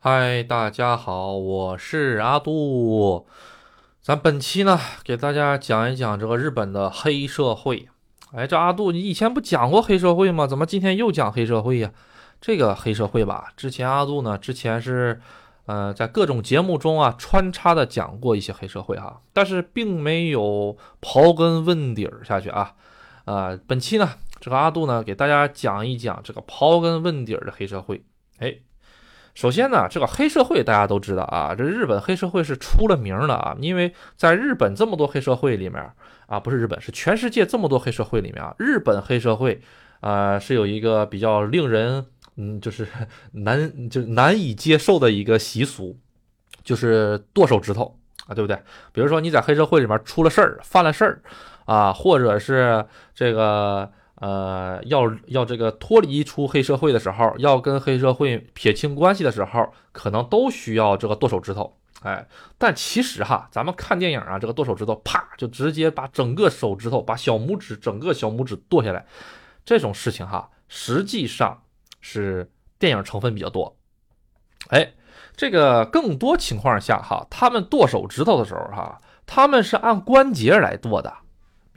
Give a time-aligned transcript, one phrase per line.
[0.00, 3.26] 嗨，大家好，我是阿杜。
[4.00, 7.88] 咱本期呢，给大家讲一讲这个日本的黑社会。
[8.30, 10.46] 哎，这阿杜，你以前不讲过黑社会吗？
[10.46, 11.90] 怎么今天又讲黑社会呀？
[12.40, 15.20] 这个黑社会吧，之前阿杜呢，之前是
[15.66, 22.72] 呃在各种节目中啊穿插的讲过一些黑社会哈，但是并没有刨根问底儿下去啊。
[23.24, 24.08] 啊，本期呢，
[24.38, 28.04] 这个阿杜呢，给大家讲一讲这个刨根问底儿的黑社会。
[28.38, 28.58] 哎。
[29.38, 35.80] 首先呢，这个黑社会大家都知道啊，这日本黑社会是出了名的啊，因为在日本这么多黑社会里面
[36.26, 39.60] 啊，不是日本，是全世界这么多黑社会里面啊，日本黑社会
[40.00, 42.84] 啊是有一个比较令人嗯，就是
[43.30, 45.96] 难就难以接受的一个习俗，
[46.64, 47.96] 就是剁手指头
[48.26, 48.56] 啊，对不对？
[48.90, 51.22] 比如说你在黑社会里面出了事儿，犯了事儿
[51.64, 52.84] 啊，或者是
[53.14, 53.88] 这个。
[54.20, 61.76] 呃，要要这个脱离出黑社会的时候，要跟黑社会撇清关系的时候，可能都需要这个剁手指头。
[62.02, 62.26] 哎，
[62.56, 69.04] 但其实哈，咱们看电影啊，这个剁手指头，啪就直接把整个手指头，把小拇指整个小拇指剁下来，
[69.64, 71.62] 这种事情哈，实际上
[72.00, 73.76] 是电影成分比较多。
[74.68, 74.92] 哎，
[75.36, 81.12] 这个更多情况下哈，他们剁手指头的时候哈，他们是按关节来剁的。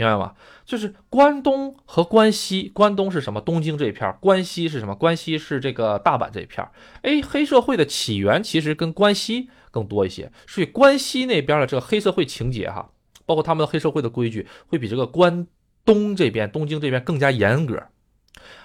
[0.07, 0.33] 明白吗？
[0.65, 3.41] 就是关东和关西，关东是什么？
[3.41, 4.95] 东京这一片儿关西是什么？
[4.95, 6.71] 关西是这个大阪这一片儿
[7.01, 12.89] 哎，黑社会的起源其实跟关西更多一些，所以关西那边的这个黑社会情节哈，
[13.25, 15.45] 包括他们的黑社会的规矩，会比这个关
[15.83, 17.83] 东这边东京这边更加严格。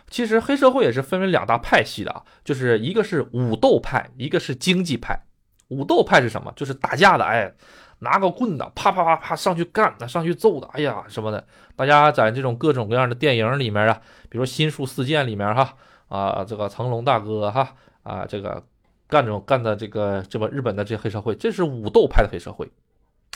[0.09, 5.27] 其实黑社会也是分为两大派系的啊，就是一个是武斗派，一个是经济派。
[5.69, 6.53] 武斗派是什么？
[6.55, 7.53] 就是打架的，哎。
[8.01, 15.75] 拿个棍子，啪啪啪啪上去干，那上去揍的，哎呀什么的，大家在这种各种各样的电影里面啊，比如说《新宿四剑》里面哈，
[16.09, 18.63] 啊这个成龙大哥哈，啊这个
[19.09, 22.71] 干这种干的这个这个日本的这黑社会，这是武斗派的黑社会。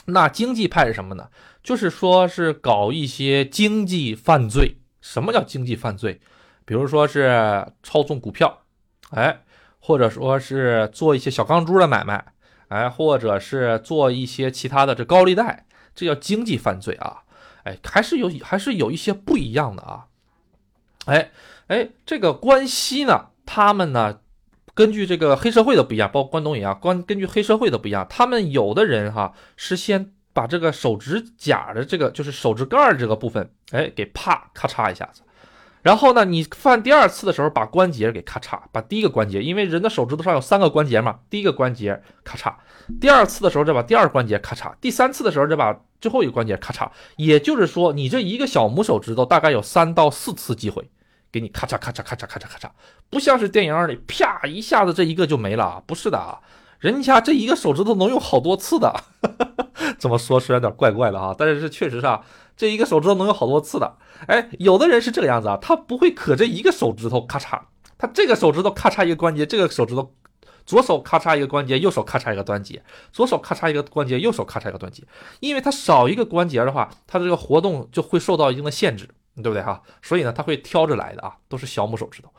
[0.05, 1.29] 那经济派是什么呢？
[1.63, 4.77] 就是说是搞一些经济犯罪。
[5.01, 6.21] 什么叫经济犯罪？
[6.65, 8.61] 比如说是操纵股票，
[9.09, 9.41] 哎，
[9.79, 12.30] 或者说是做一些小钢珠的买卖。
[12.71, 17.23] 哎，或者是做一些其他的这高利贷，这叫经济犯罪啊！
[17.63, 20.05] 哎，还是有还是有一些不一样的啊！
[21.05, 21.31] 哎
[21.67, 24.21] 哎，这个关西呢，他们呢，
[24.73, 35.23] 根据这个黑社会的不一样，包括关东也一样，关根据黑社会的不一样，他们有的人哈是先把这个手指甲的这个就是手指盖这个部分，哎，给啪咔嚓一下子。
[35.81, 42.53] 然后呢，你犯第二次的时候，把关节给咔嚓，把第一个关节，因为人的手指头上有三个关节嘛，第一个关节咔嚓，
[42.99, 46.87] 第二次的时候再把第二关节咔嚓，第三次的时候再把最后一个关节咔嚓。
[47.15, 50.87] 也就是说，你这一个小拇手指头大概有三到四次机会，
[51.31, 52.69] 给你咔嚓咔嚓咔嚓咔嚓咔嚓，
[53.09, 56.39] 不像是电影里啪一下子这一个就没了，不是的啊，
[56.77, 58.93] 人家这一个手指头能用好多次的，
[59.97, 62.21] 这么说虽然有点怪怪的哈，但是是确实是啊。
[62.61, 67.59] 这一个手指头能有好多次的，哎，有的人是这个样子啊，他不会可这一个手指头咔嚓，
[67.97, 70.13] 他这个手指头咔嚓一个关节，这个手指头
[70.63, 75.01] 左手咔嚓一个关节，右手咔嚓一个关节，左手咔嚓一个关节，右手咔嚓一个关节，
[75.39, 79.81] 因为他少一个关节的话，他这个活动就会受到一定的限制，对不对哈？
[80.03, 82.31] 所以呢，他会挑着来的啊，都是小拇手指头。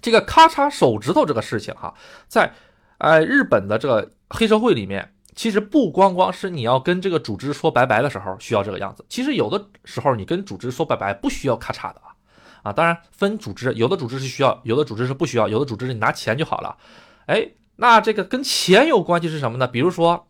[0.00, 1.94] 这个咔嚓手指头这个事情哈，
[2.26, 2.52] 在
[2.98, 5.14] 哎日本的这个黑社会里面。
[5.34, 12.10] 其实不光光是你要跟这个组织说拜拜的时候需要这个样子，其实有的时候你跟组织说拜拜不需要咔嚓的啊
[12.62, 12.72] 啊！
[12.72, 16.76] 当然分组织，有的组织是需要，有的组织是不需要，有的组织是你拿钱就好了。
[17.26, 19.66] 哎，那这个跟钱有关系是什么呢？
[19.66, 20.26] 比如说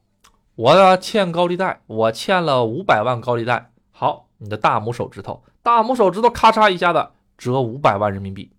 [0.54, 8.52] 我要欠高利贷，我欠了五百万高利贷，好，你的大拇手指头，大拇手指头咔嚓一下子折五百万人民币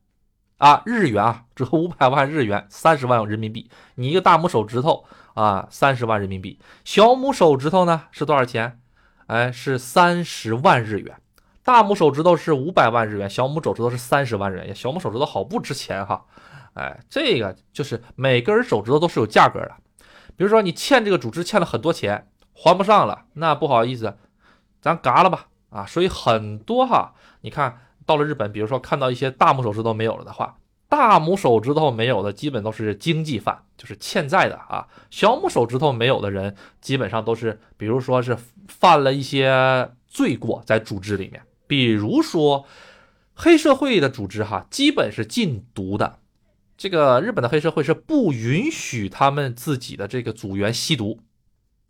[0.57, 5.05] 啊，日元啊，折五百万日元，三十万人民币，你一个大拇手指头。
[5.33, 8.79] 啊，三十万人民币，小拇手指头呢是多少钱？
[9.27, 11.15] 哎，是三十万日元。
[11.63, 14.75] 大拇手指头是五百万日元，小拇手指头是三十万日元。
[14.75, 16.25] 小拇手指头好不值钱哈，
[16.73, 19.71] 哎，这个就是每根手指头都是有价格的。
[20.35, 24.17] 比如说你欠这个组织欠了很多钱，还不上了，那不好意思，
[24.81, 25.85] 咱嘎了吧啊。
[25.85, 30.57] 所以很多哈，你看到了日本，比如说看到一些大拇手指头没有了的话。
[30.91, 34.89] 大拇手指头没有的，基本都是经济犯，就是欠债的啊。
[35.09, 42.65] 小拇手指头没有的人，基本上都是，比如说是犯了一些罪过在组织里面，比如说
[43.33, 46.19] 黑社会的组织哈，基本是禁毒的。
[46.77, 51.21] 这个日本的黑社会是不允许他们自己的这个组员吸毒，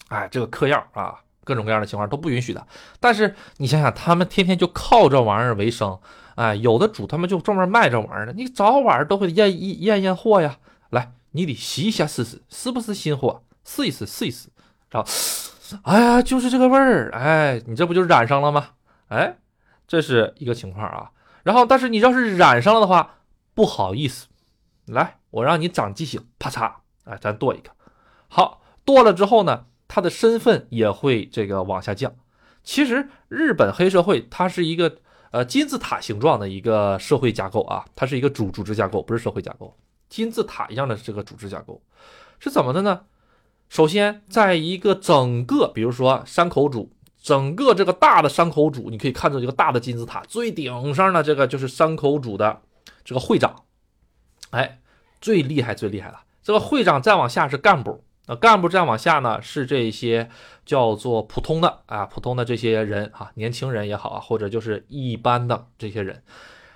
[0.10, 2.68] 哎，这个嗑药啊，各种各样的情况都不允许的。
[3.00, 6.00] 但是你想想，他们天天就靠这玩意儿为生。
[6.36, 10.58] 哎，有的主他们就专门卖这玩意儿的，你早晚都会验一验验货呀。
[10.90, 13.44] 来，你得洗一下试试，是不是新货？
[13.64, 14.50] 试一试，试一试。
[14.90, 15.10] 然后，
[15.84, 18.70] 哎呀，就是这个味儿，哎，你这不就染上了吗？
[19.08, 19.38] 哎，
[19.88, 21.12] 这是一个情况啊。
[21.44, 23.16] 然后，但是你要是染上了的话，
[23.54, 24.28] 不好意思，
[24.88, 26.72] 来，我让你长记性，啪嚓，
[27.06, 27.72] 哎，咱剁一个。
[28.28, 32.14] 好，剁了之后呢，他的身份也会这个往下降。
[32.64, 34.98] 其实日本黑社会它是一个
[35.32, 39.76] 呃金字塔形状的一个社会架构啊，它是一个组组织架构，不是社会架构，
[40.10, 41.82] 金字塔一样的这个组织架构
[42.40, 43.02] 是怎么的呢？
[43.70, 46.92] 首先，在一个整个，比如说山口组，
[47.22, 52.62] 整个这个大的山口组，你可以看到这个大的金字塔最顶上的这个就是山口组的
[53.06, 53.64] 这个会长，
[54.50, 54.82] 哎，
[55.22, 56.24] 最厉害最厉害了。
[56.44, 58.04] 这个会长再往下是干部。
[58.28, 60.30] 那干部再往下呢，是这些
[60.64, 66.24] 叫做普通的啊，普通的这些人啊，年轻人也好啊，或者就是一般的这些人，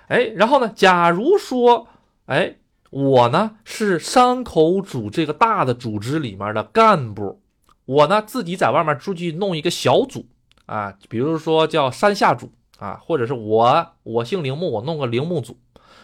[0.08, 1.86] 哎，然后呢，假如说，
[2.26, 2.56] 哎，
[2.90, 7.40] 我呢是山口组这个大的组织里面的干部，
[7.84, 10.26] 我呢自己在外面出去弄一个小组
[10.66, 15.56] 啊，比如说叫山下组啊，或者是我我姓铃木，我弄个铃木组，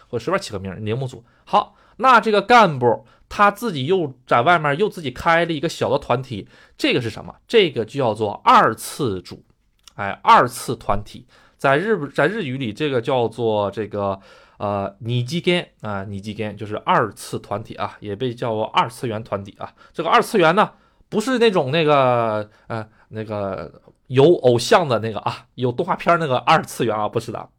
[0.07, 1.25] 或随便起个名铃木组。
[1.43, 3.05] 好，那这个干部。
[3.35, 6.47] 他自己又在外面又自己开了一个小的团体，
[6.77, 7.33] 这个是什么？
[7.47, 9.43] 这个就叫做二次组，
[9.95, 11.25] 哎，二次团体，
[11.57, 14.19] 在日在日语里，这个叫做这个
[14.57, 19.73] 呃拟基根啊，拟基根就是二次团体啊，也被叫二次元团体啊。
[19.91, 20.69] 这个二次元呢，
[21.09, 27.49] 不是那种那个呃那个有偶像的那个啊，有动画片那个二次元啊，不是的。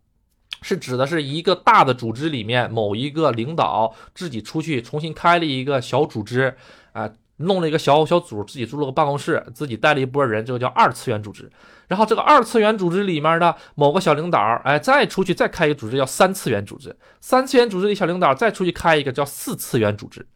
[0.65, 6.57] 是指的是一个大的组织里面某一个领导自己出去重新开了一个小组织，
[6.93, 11.53] 啊，弄了一个小小组，自己租了个办公室，自己带了一波人，这个叫二次元组织。
[11.87, 16.97] 然后这个二次元组织里面的某个小领导，哎，再出去再开一个组织叫三次元组织。
[17.21, 20.27] 三次元组织的小领导再出去开一个叫四次元组织，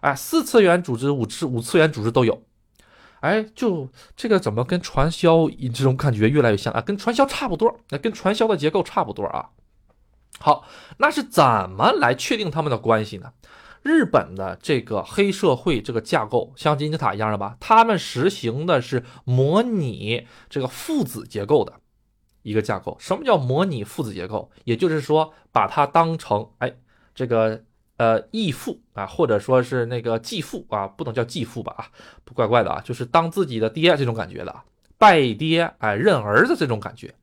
[0.00, 2.42] 哎，四次元组织、五次五次元组织都有。
[3.20, 6.80] 哎，就这个怎么跟传销这种感觉越来越像啊？
[6.82, 9.48] 跟传销差不多，那跟传销的结构差不多啊。
[10.40, 10.64] 好，
[10.98, 13.32] 那是怎么来确定他们的关系呢？
[13.82, 17.56] 日本的这个黑社会这个架构像金字塔一样的吧？
[17.60, 21.72] 他们实行的是模拟这个父子结构的
[22.42, 22.96] 一个架构。
[23.00, 24.50] 什么叫模拟父子结构？
[24.64, 26.74] 也就是说，把它当成哎
[27.14, 27.62] 这个
[27.96, 31.86] 呃义父啊，或者说是那个继父啊，不能叫继父吧啊，
[32.24, 34.54] 不怪怪的啊，就是当自己的爹这种感觉的，
[34.98, 37.14] 拜爹哎认儿子这种感觉。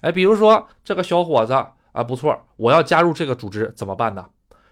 [0.00, 1.54] 哎，比如说这个小伙子。
[1.98, 4.24] 啊，不错，我要加入这个组织怎么办呢？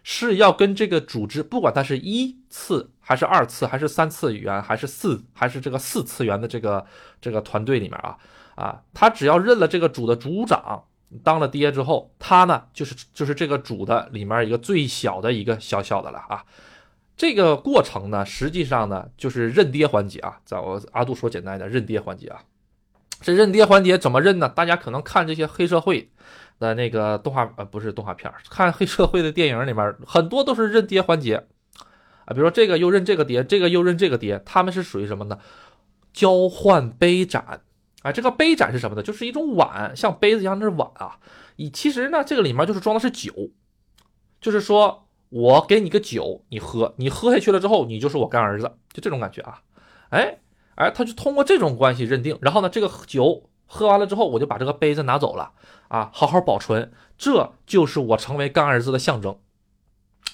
[0.05, 6.87] 是要跟这个组织，不管它是一次还是二次，还是三次元，还是四，还是这个四次元的这个
[7.21, 8.17] 这个团队里面啊
[8.55, 10.85] 啊，他只要认了这个组的组长，
[11.25, 16.45] 当了爹之后，他呢就是就是这个组的里面一个最小的一个小小的了啊。
[17.17, 22.39] 这个过程呢，实际上呢就是认爹环节啊，在我阿杜说简单的认爹环节啊。
[23.21, 24.49] 这认爹环节怎么认呢？
[24.49, 26.13] 大家可能看这些黑社会。
[26.59, 31.47] 的那个动画呃不是动画片，看黑社会的电影里面很多都是认爹环节
[32.25, 35.39] 啊，比如说这个又认这个爹，这个又认这个爹，他们是属于什么呢？
[36.13, 37.61] 交换杯盏
[38.03, 39.03] 啊，这个杯盏是什么呢？
[39.03, 41.19] 就是一种碗，像杯子一样的碗啊。
[41.57, 43.51] 你其实呢，这个里面就是装的是酒，
[44.41, 49.61] 就是说我给你个酒，你喝，你喝下去了之后，你就是我干儿子，就这种感觉啊。
[50.09, 50.39] 哎
[50.77, 53.51] 哎，他就通过这种关系认定，然后呢，这个酒。
[53.67, 55.53] 喝完了之后，我就把这个杯子拿走了
[55.89, 59.39] 啊，好好保存，这就是我成为干儿子的象征。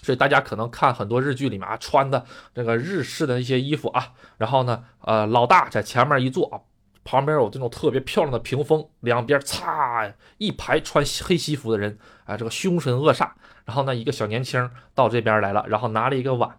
[0.02, 2.24] 所以大家可能看很多日剧里面啊，穿的
[2.54, 6.60] 这个日式的一些衣服啊，然后呢，呃，老大在前面一坐啊，
[7.04, 13.30] 旁边有这种特别漂亮的屏风，两边擦一排穿黑西服的人啊，这个凶神恶煞。
[13.64, 16.58] 然后呢，一个小年轻到这边来了，然后拿了一个碗。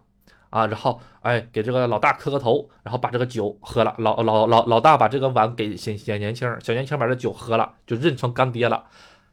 [0.54, 3.92] 啊，然后哎，给这个老大磕个头，然后把这个酒喝了。
[3.98, 8.84] 老老老老大把这个碗给小小年轻，小年轻把这酒喝了，就认成干爹了，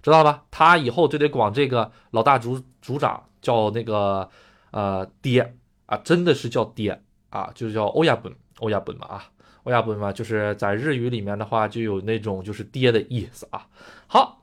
[0.01, 0.45] 知道吧？
[0.49, 4.27] 他以后就得管这个老大组组长叫那个
[4.71, 6.99] 呃爹啊，真的是叫爹
[7.29, 9.25] 啊，就是叫欧亚本欧亚本嘛啊，
[9.65, 13.67] 欧亚本嘛，就是在日语里面的话就有那种就是爹的意思啊。
[14.07, 14.41] 好，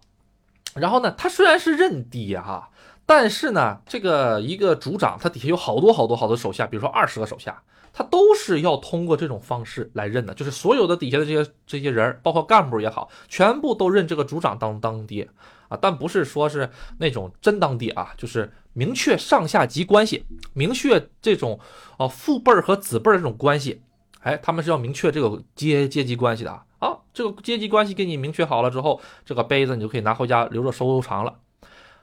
[0.77, 2.71] 然后呢，他虽然是认爹哈。
[3.09, 15.27] 但是呢，这个一个组长，他底下有好多好多好多手下，比如说二十个手下，他都是要通过这种方式来认的，就是所有的底下的这些这些人，包括干部也好，全部都认这个组长当当爹
[15.69, 21.59] 啊，但不是说是那种真当爹啊，就是明确上下级关系，明确这种
[21.97, 23.81] 啊父辈儿和子辈儿这种关系，
[24.21, 31.33] 哎，他们是要明确这个阶阶级关系的啊，这个阶级关系给你明确好了之后，这个杯子你就可以拿回家留着收藏了。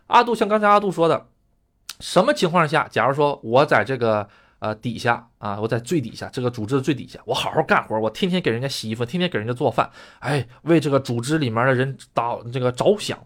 [0.08, 1.28] 阿杜像刚才阿杜说的，
[2.00, 4.28] 什么情况下，假如说我在这个
[4.60, 13.18] 呃底下啊，我在最底下这个组织的最底下，我好好干活，我天天给人家洗衣服，天天给人家做饭，哎，为这个组织里面的人导这个着想，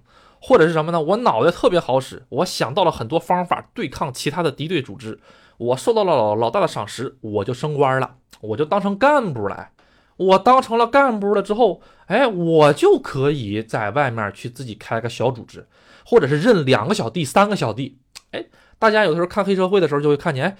[0.41, 1.01] 或者是什么呢？
[1.01, 5.19] 我脑袋特别好使，我想到了很多方法对抗其他的敌对组织，
[5.57, 9.69] 我受到了老老大的赏识，我就升官了，我就当成干部了。
[10.15, 15.65] 我当成了干部了之后，哎，我就可以在外面去自己开个小组织，
[16.05, 17.97] 或者是认两个小弟、三个小弟。
[18.31, 18.45] 哎，
[18.77, 20.57] 大家有的时候看黑社会的时候就会看见，哎，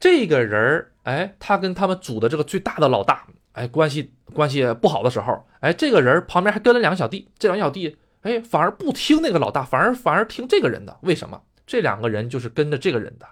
[0.00, 11.40] 这个人儿，哎，他跟他们组的这个最大的老大，哎，关系关系不好的时候，哎，这个人旁边还跟了两个小弟，这两个小弟，哎，反而不听那个老大，反而反而听这个人的，为什么？
[11.66, 13.26] 这两个人就是跟着这个人的。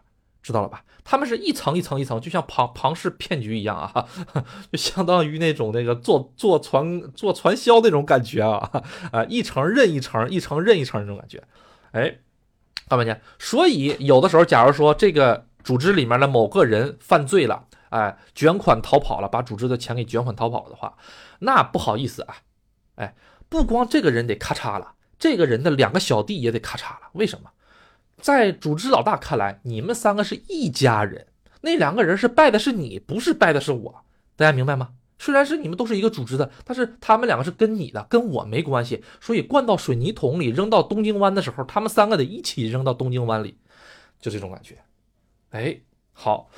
[0.46, 0.84] 知道了吧？
[1.02, 4.06] 他们是一层一层一层，就像庞庞氏骗局一样啊，
[4.70, 8.70] 就相当于那种那个做做传做传销那种感觉啊
[9.10, 11.42] 啊，一层认一层，一层认一层那种感觉。
[11.90, 12.18] 哎，
[12.88, 13.20] 看没见？
[13.40, 20.96] 所以有的时候，假如说这个组织里面的某个人犯罪了，哎，卷款逃跑了，把组织的钱给卷款逃跑了的话，
[21.40, 22.36] 那不好意思啊，
[22.94, 23.16] 哎，
[23.48, 27.08] 不光这个人得咔嚓了，这个人的两个小弟也得咔嚓了。
[27.14, 27.50] 为什么？
[28.20, 31.26] 在组织老大看来，你们三个是一家人，
[31.60, 33.94] 那两个人是拜的是你，不是拜的是我，
[34.36, 34.90] 大家明白吗？
[35.18, 39.02] 虽然是你们都是一个组织的，但是他们两个是跟你的，跟我没关系。
[39.18, 43.56] 所以灌到水泥桶里扔到东京湾的时候，他们三个得一起扔到东京湾里，
[44.20, 44.76] 就这种感觉。
[45.50, 45.80] 哎，
[46.12, 46.50] 好，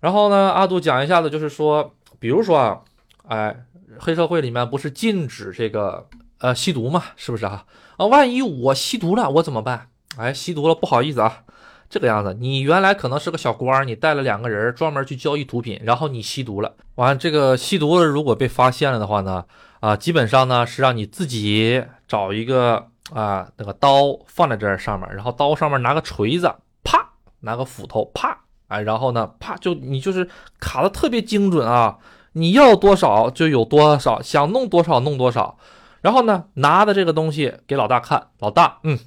[0.00, 2.82] 然后呢，阿杜讲一下子，就是说，比如说啊，
[3.28, 3.64] 哎，
[3.98, 7.66] 黑社会里面不是禁止这个呃吸毒嘛，是不是啊？
[7.98, 9.89] 啊，万一我吸毒了，我怎么办？
[10.20, 11.44] 哎，吸毒了，不好意思啊，
[11.88, 19.44] 这个样子，你原来可能是个小官，你带了两个人专门去交易毒品，然后你吸毒了，完这个吸毒的如果被发现了的话呢，
[19.80, 28.36] 啊，基本上呢是让你自己找一个啊那个刀放在这上面，然后刀上面拿个锤子，啪，拿个斧头，啪，
[28.68, 30.28] 哎，然后呢，啪，就你就是
[30.60, 31.96] 卡的特别精准啊，
[32.34, 35.56] 你要多少就有多少，想弄多少弄多少，
[36.02, 38.98] 然后呢，拿的这个东西给老大看，老大，嗯，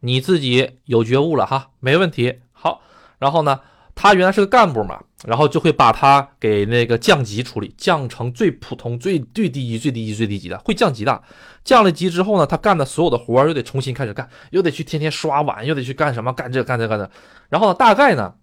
[0.00, 2.40] 你自己有觉悟了哈，没问题。
[2.52, 2.82] 好，
[3.18, 3.60] 然后呢，
[3.94, 11.22] 他原来是个干部嘛，然后就会把他给那个降级处理，降成最普通、最最低级、最低级、最低级的，会降级的。
[11.64, 16.32] 降了级之后呢，他干的所有的活又得重新开始干，又得去天天刷碗，又得去干什么？
[16.32, 17.10] 干这干这干这。
[17.50, 18.34] 然后呢，大概呢，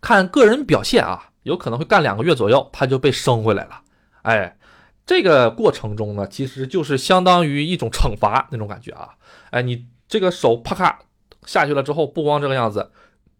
[0.00, 3.80] 看个人表现啊，有可能会干两个月左右，他就被升回来了。
[4.22, 4.56] 哎，
[5.04, 9.08] 这个过程中呢，其实就是相当于一种惩罚那种感觉啊。
[9.50, 9.86] 哎，你。
[10.14, 10.96] 这个手啪咔
[11.44, 12.88] 下去了之后，不光这个样子，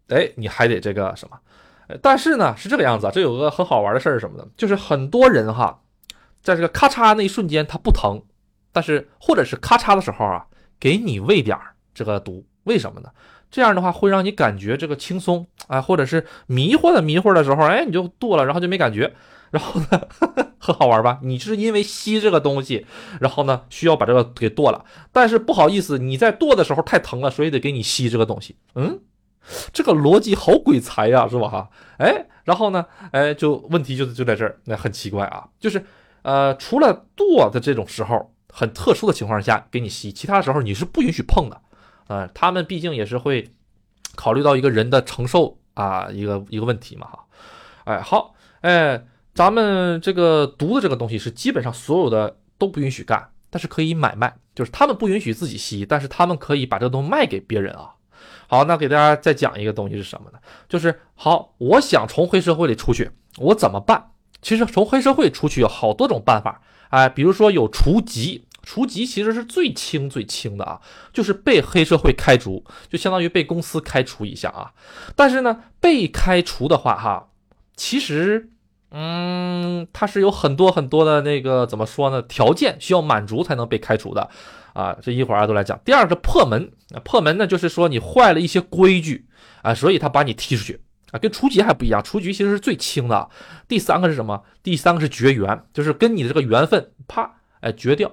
[0.09, 1.39] 哎，你还得这个什么？
[2.01, 3.09] 但是呢，是这个样子。
[3.13, 4.45] 这有个很好玩的事儿什么呢？
[4.57, 5.79] 就是很多人哈，
[6.43, 8.21] 在这个咔嚓那一瞬间他不疼，
[8.73, 10.45] 但是或者是咔嚓的时候啊，
[10.77, 13.09] 给你喂点儿这个毒，为什么呢？
[13.49, 19.15] 这样的话会让你感觉这个轻松啊，或者是迷糊的迷糊的时候，哎，你就剁了，然后就没感觉。
[19.57, 20.01] 然后呢，
[20.59, 21.19] 很好玩吧？
[21.23, 22.85] 你是因为吸这个东西，
[23.21, 24.83] 然后呢需要把这个给剁了，
[25.13, 28.57] 但是不好意思，你在剁的时候太疼了，所以得给你吸这个东西。
[28.75, 28.99] 嗯，
[29.71, 31.47] 这个逻辑好鬼才呀，是吧？
[31.47, 31.69] 哈，
[31.99, 35.85] 哎，然后呢，哎，就问题就就在这儿，那很奇怪啊，就是
[36.23, 41.61] 呃，除了剁的这种时候，很特殊的情况下给你吸，其他时候你是不允许碰的。
[42.07, 43.53] 啊，他们毕竟也是会
[44.15, 47.25] 考虑到一个人的承受啊，一个一个问题嘛，哈。
[47.85, 49.05] 哎，好，哎。
[49.35, 57.95] 咱们这个毒的这个东西是基本上所有的都不允许干，但是可以买卖，就是他们不允许自己吸，但是他们可以把这个东西卖给别人啊。
[58.47, 60.39] 好，那给大家再讲一个东西是什么呢？
[60.69, 64.11] 就是好，我想从黑社会里出去，我怎么办？
[64.41, 70.79] 其实从黑社会出去有好多种办法，哎，比如说有除籍，除籍其实是最轻最轻的啊，
[71.11, 74.71] 就是被黑社会开除，就相当于被公司开除一下啊。
[75.13, 77.27] 但是呢，被开除的话哈，
[77.75, 78.51] 其实。
[78.97, 82.21] 嗯，它是有很多很多的那个怎么说呢？
[82.21, 84.29] 条件需要满足才能被开除的，
[84.71, 85.77] 啊，这一会儿啊都来讲。
[85.83, 86.71] 第二个破门，
[87.03, 89.25] 破门呢就是说你坏了一些规矩
[89.63, 90.79] 啊，所以他把你踢出去
[91.11, 93.29] 啊，跟除籍还不一样，除籍其实是最轻的。
[93.67, 94.41] 第三个是什么？
[94.63, 98.09] 第三个是绝缘，就是跟你的这个缘分啪哎绝掉，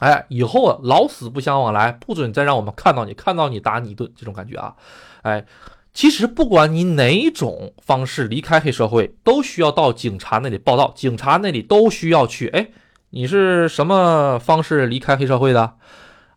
[0.00, 4.76] 哎以后老死不相往来，不准再让我们看到你，看到你打你一顿这种感觉啊，
[5.22, 5.46] 哎。
[5.94, 12.48] 其实不管你哪种方式离开黑社会，都需要到警察那里报道，警察那里都需要去。
[12.48, 12.68] 哎，
[13.10, 15.74] 你是什么方式离开黑社会的？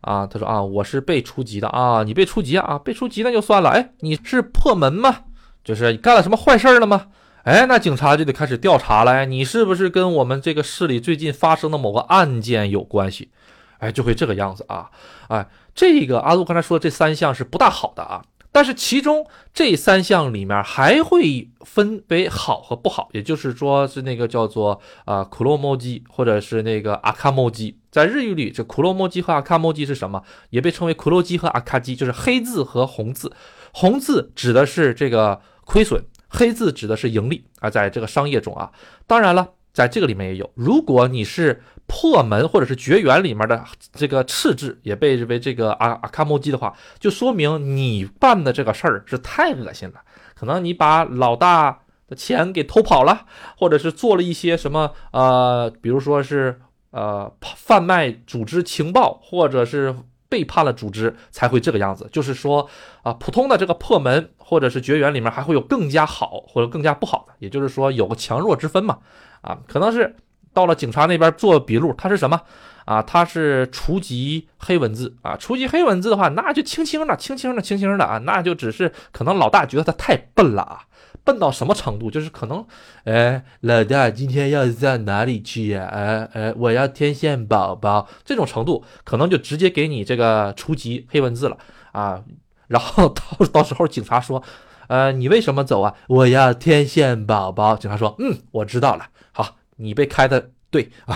[0.02, 3.70] 啊，他说啊，我是被初级的啊，你被初级啊，被初级那就算了。
[3.70, 5.24] 哎，你是破门吗？
[5.64, 7.08] 就是干了什么坏事了吗？
[7.42, 9.26] 哎，那警察就得开始调查了。
[9.26, 13.32] 你是不是跟我们这个市里最近发生的某个案件有关系？
[13.78, 14.88] 哎，就会这个样子啊。
[15.26, 18.22] 哎，这个阿杜刚才说的这三项是不大好的啊。
[18.50, 27.78] 但是其中这三项里面还会分为好和不好，也就是说是那个叫做啊苦洛摩基或者是那个阿卡摩基。
[27.90, 30.22] 在日语里，这苦洛摩基和阿卡摩基是什么？
[30.50, 33.32] 也被称为苦洛基和阿卡基，就是黑字和红字。
[33.72, 37.68] 红字指的是这个亏损，黑字指的是盈利啊。
[37.70, 38.72] 在这个商业中啊，
[39.06, 41.62] 当然了，在这个里面也有，如果你是。
[41.90, 49.94] 破门或者是绝缘里面的这个赤字也被认为这个阿阿卡莫基的话，就说明你办的这个事儿是太恶心了。
[50.34, 53.24] 可能你把老大的钱给偷跑了，
[53.56, 59.96] 或者是做了一些什么呃，比如说是呃贩卖组织情报，或者是
[60.28, 62.08] 背叛了组织才会这个样子。
[62.12, 62.68] 就是说
[63.02, 68.98] 啊，普通的这个破门或者是绝缘里面还会有更加好或者更加不好的，也就是说有个强弱之分嘛。
[69.40, 70.16] 啊，可能是。
[70.54, 72.40] 到了警察那边做笔录，他是什么
[72.84, 73.00] 啊？
[73.00, 75.36] 他是初级黑文字啊！
[75.36, 78.18] 初级黑文字的话，那就轻轻的、轻轻的、轻轻的啊！
[78.24, 80.80] 那就只是可能老大觉得他太笨了啊，
[81.28, 82.10] 笨到什么程度？
[82.10, 82.64] 就是可能，
[83.04, 85.84] 哎，老大今天要到哪里去呀？
[85.92, 91.58] 哎哎，我要天线宝宝这种程度，可能就直接给你这个初级黑文字了
[91.92, 92.24] 啊！
[92.68, 94.42] 然后到到时候警察说，
[94.86, 95.94] 呃，你为什么走啊？
[96.06, 97.76] 我要天线宝宝。
[97.76, 99.08] 警察说，嗯，我知道了。
[99.32, 99.56] 好。
[99.80, 101.14] 你被开的对 啊，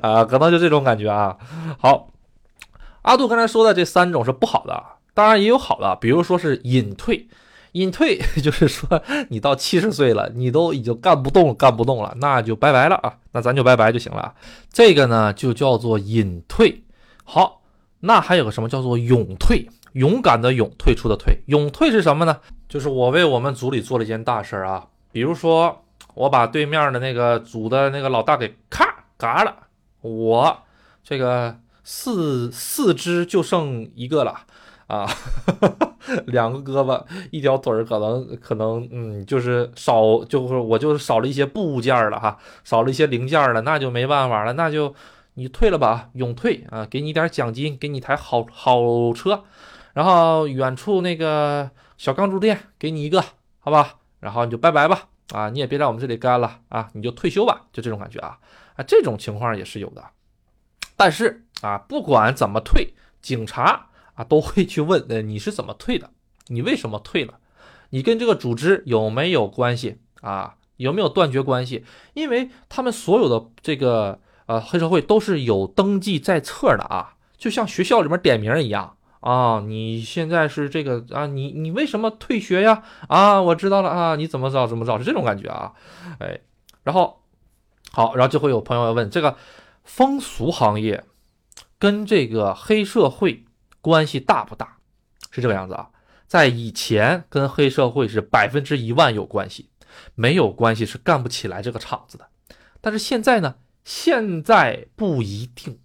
[0.00, 1.36] 啊，可能就这种感觉啊。
[1.80, 2.10] 好，
[3.02, 4.80] 阿杜刚才说的这三种是不好的，
[5.12, 7.26] 当然也有好的，比如说是隐退。
[7.76, 14.34] 隐退 就是说你到七十岁了，你都已经干不动，干不动了，那就拜拜了啊，那咱就拜拜就行了。
[14.72, 16.82] 这个呢就叫做隐退。
[17.24, 17.62] 好，
[18.00, 19.68] 那还有个什么叫做勇退？
[19.92, 21.42] 勇敢的勇，退出的退。
[21.46, 22.38] 勇退是什么呢？
[22.68, 25.82] 就是我为我们组里做了一件大事儿啊，比如说。
[26.14, 29.54] 我把对面的那个组的那个老大给咔嘎了，
[30.00, 30.62] 我
[31.04, 34.34] 这个四四肢就剩一个了
[34.86, 35.08] 啊，
[36.26, 44.94] 两个胳膊一条腿儿，可能可能嗯，就是少就是我就是少了一些部件了哈，少了一些零件了，那就没办法了，那就
[45.34, 49.44] 你退了吧，永退啊，给你点奖金，给你台好好车，
[49.92, 53.24] 然后远处那个小钢珠店给你一个，
[53.58, 55.08] 好吧，然后你就拜拜吧。
[55.34, 58.38] 啊，你也别在我们这里干了啊，你就退休吧，就这种感觉啊
[58.76, 60.04] 啊，这种情况也是有的。
[60.96, 66.10] 但是啊，不管怎么退，警察啊都会去问，呃，你是怎么退的？
[66.48, 67.38] 你为什么退了？
[67.90, 70.56] 你跟这个组织有没有关系啊？
[70.76, 71.84] 有没有断绝关系？
[72.14, 78.96] 因为他们所有的这个呃黑社会都是有登记在册的啊，就像学校里面点名一样。
[79.20, 81.26] 啊，你现在是这个啊？
[81.26, 82.82] 你你为什么退学呀？
[83.08, 85.72] 啊，我知道了啊，你怎么着怎么着是这种感觉啊？
[86.20, 86.40] 哎，
[86.84, 87.22] 然后
[87.90, 89.36] 好，然后就会有朋友问，这个
[89.82, 91.04] 风俗行业
[91.78, 93.45] 跟这个黑社会
[93.88, 94.76] 关系大不大？
[95.30, 95.88] 是这个样子啊，
[96.26, 99.70] 在以前跟黑社会是百分之一万有关系，
[100.14, 102.26] 没有关系是干不起来这个厂子的。
[102.80, 105.78] 但是现在呢，现在不一定，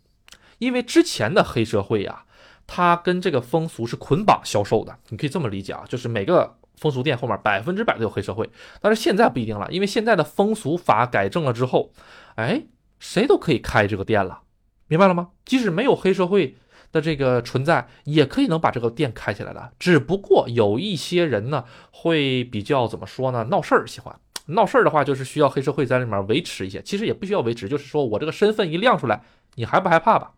[0.59, 2.25] 因为之前的黑社会呀。
[2.73, 8.49] 它跟这个风俗是捆绑销售的，你可以这么理解啊，就是每个风俗店后面百分之百都有黑社会。
[8.79, 11.91] 但是现在不一定了，因为现在的风俗法改正了之后，
[12.35, 12.63] 哎，
[12.97, 14.43] 谁都可以开这个店了，
[14.87, 15.31] 明白了吗？
[15.43, 16.55] 即使没有黑社会
[16.91, 19.71] 的这个存在，也可以能把这个店开起来的。
[19.79, 23.43] 只不过有一些人呢，会比较怎么说呢？
[23.45, 24.13] 闹事儿，喜欢
[24.47, 26.81] 闹事儿的话，就是需要黑社会在里面维持一些。
[26.81, 29.21] 其实也不需要维持，就是说我这个身份一亮出来，
[29.55, 30.31] 你害不害怕吧？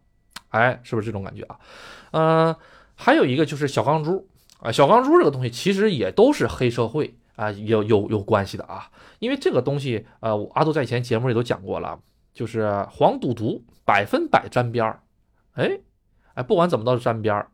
[0.50, 1.58] 哎，是不是这种感觉啊？
[2.12, 2.56] 嗯，
[2.96, 4.28] 还有一个就是小钢珠
[4.60, 8.92] 啊，小钢珠这个东西其实也都是黑社会啊，有有有关系的啊。
[9.18, 11.98] 因为这个东西，呃，阿杜在以前节目里都讲过了，
[12.34, 15.02] 就是黄赌毒百分百沾边儿。
[15.54, 15.80] 哎
[16.34, 17.50] 哎，不管怎么都是沾边儿。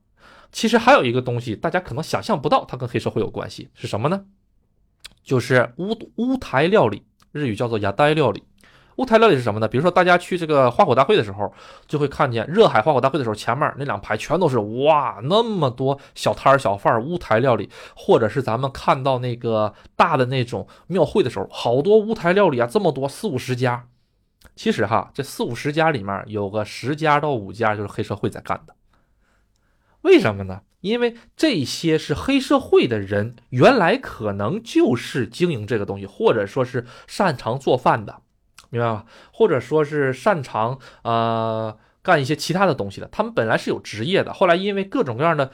[0.52, 4.26] 其实还有一个东西，大家可能想象不到，它跟黑社会有关系，是什么呢？
[5.24, 8.44] 就是乌乌台料理，日语叫做亚呆料理。
[8.96, 9.68] 乌台料理是什么呢？
[9.68, 11.54] 比如说大家去这个花火大会的时候，
[11.88, 23.86] 就会看见热海花火大会的时候，前面那两排全都是哇，那么多小摊儿小贩儿乌台料理，或者是咱们看到那个大的那种庙会的时候，好多乌台料理啊，这么多四五十家。
[24.60, 28.76] 其实哈，这四五十家里面有个十家到五家就是黑社会在干的。
[30.02, 30.64] 为什么呢？
[30.82, 38.20] 因为这些是黑社会的人，原来可能就是经营这个东西，或者说是擅长做饭的。
[38.70, 39.06] 明白吧？
[39.32, 45.50] 或者说是擅长呃干一些其他的东西的，他们本来是有职业的，后来因为各种各样的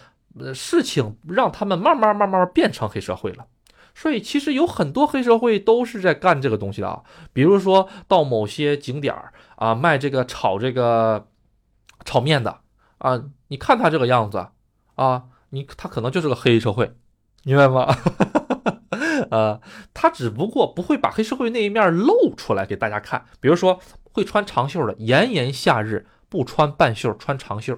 [0.55, 3.45] 事情，让他们慢慢慢慢变成黑社会了。
[3.95, 7.01] 所以其实有很多黑社会都是在干这个东西的啊，
[7.33, 11.27] 比如说到某些景点儿啊卖这个炒这个
[12.03, 12.59] 炒面的
[12.99, 14.49] 啊，你看他这个样子
[14.93, 15.23] 啊。
[15.51, 16.97] 你他可能就是个黑社会，
[17.43, 17.87] 明白吗？
[19.31, 19.61] 呃，
[19.93, 23.79] 他只不过不会把黑社会那一面露出来给大家看，比如说
[24.11, 27.77] 会穿长袖的，炎炎夏日不穿半袖穿长袖，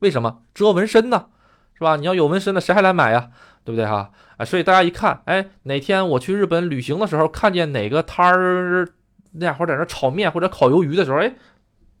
[0.00, 1.28] 为什么遮纹身呢？
[1.72, 1.96] 是吧？
[1.96, 3.30] 你要有纹身的，谁还来买呀？
[3.66, 4.10] 对不对哈？
[4.38, 8.88] 啊，所以大家一看，哎，哪天我去日本旅行的时候，看见哪个摊儿
[9.32, 11.34] 那家伙在那炒面或者烤鱿鱼的时候，哎，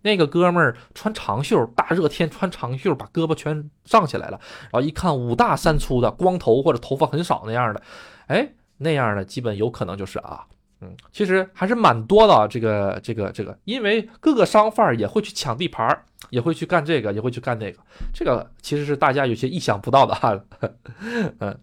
[0.02, 7.82] 那个哥们儿穿长袖，大热天穿长袖，把胳膊全胀起来了，然后一看五大三粗的，光头或者头发很少那样的，
[8.28, 8.48] 哎。
[8.78, 10.44] 那样的基本有可能就是啊，
[10.80, 12.46] 嗯，其实还是蛮多的。
[12.48, 17.78] 这个这个这个，因为各个商贩也会去抢地盘，也会去干这个，也会去干那个。
[18.12, 20.38] 这个其实是大家有些意想不到的哈。
[21.40, 21.58] 嗯，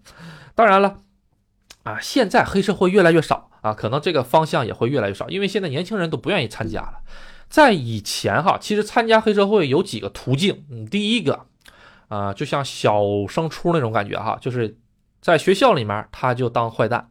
[0.56, 0.97] 当然了，
[1.84, 7.02] 啊，现在黑社会越来越少啊，可能这个方向也会越来越少，因为现在年轻人都不愿意参加了。
[7.49, 10.65] 在以前哈，其实参加黑社会有几个途径。
[10.71, 11.45] 嗯，第一个
[12.08, 14.78] 啊，就像小升初那种感觉哈，就是。
[15.23, 17.10] 在学校里面，他就当坏蛋，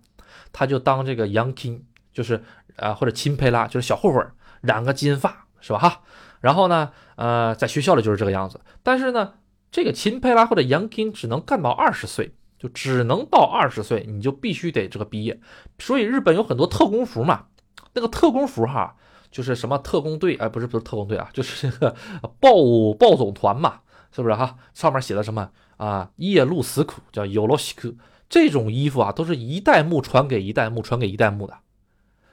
[0.52, 1.80] 他就当这个 young king，
[2.12, 2.42] 就是
[2.77, 4.27] 呃或者钦佩拉，就是小混混，
[4.61, 6.01] 染个金发是吧哈？
[6.40, 8.61] 然后呢，呃，在学校里就是这个样子。
[8.83, 9.35] 但是呢，
[9.70, 15.40] 这个钦佩拉或者杨金只能干到二十岁，就只能到二十岁，你就必须得这个毕业。
[15.79, 17.46] 所以日本有很多特工服嘛，
[17.94, 18.96] 那个特工服哈，
[19.31, 21.94] 就是什么特工队，哎，不是不是特工队啊，就是这个
[22.40, 24.57] 暴暴总团嘛，是不是哈？
[24.75, 25.48] 上面写的什么？
[25.77, 27.94] 啊，夜路死苦叫有罗西克，
[28.29, 31.55] 这种衣服啊，都是一代目传给一代目，传给一代目的。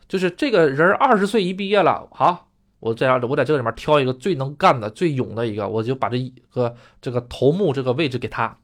[0.09, 2.47] 就是这个人二十岁一毕业了，好，
[2.79, 8.57] 我这样，我在这里面挑一个最能干的、最勇的一个，我就把这一个这个头目这个位置给他。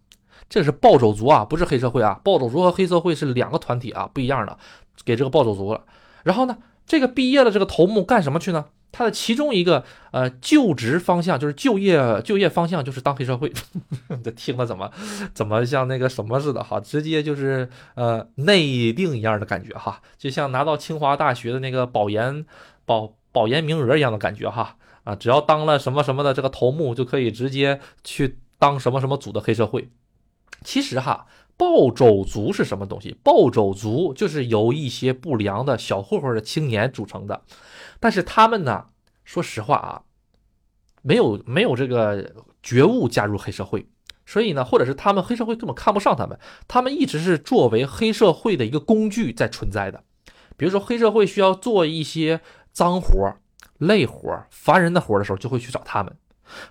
[0.49, 4.58] 这是暴走族啊，不是黑社会啊，暴走族和黑社会是两个团体啊，不一样的，
[5.05, 5.84] 给这个暴走族了。
[6.23, 8.65] 然后呢，这个毕业的这个头目干什么去呢？
[8.91, 13.51] 他的其中一个呃就职方向就是就业就业方向就是当黑社会，
[14.23, 14.89] 这听了怎么
[15.33, 22.45] 怎么像那个什么似的哈，直接就是呃内定一样的感觉哈，就像拿到清华大学的那个保研
[22.85, 29.89] 保保研名额一样的感觉哈啊，只要当了什么什么的这个头目就可以直接去当什么什么组的黑社会。
[30.63, 33.17] 其实哈，暴走族是什么东西？
[33.23, 37.43] 暴走族就是由一些不良的小混混的青年组成的。
[37.99, 38.85] 但是他们呢，
[39.23, 40.01] 说实话啊，
[41.01, 43.87] 没有没有这个觉悟加入黑社会，
[44.25, 46.37] 所以呢，或者是他们黑社会根本看不上他们，
[46.67, 50.03] 他们一直是作为黑社会的一个工具在存在的。
[50.57, 52.41] 比如说黑社会需要做一些
[52.71, 53.35] 脏活、
[53.77, 56.15] 累活、烦人的活的时候，就会去找他们。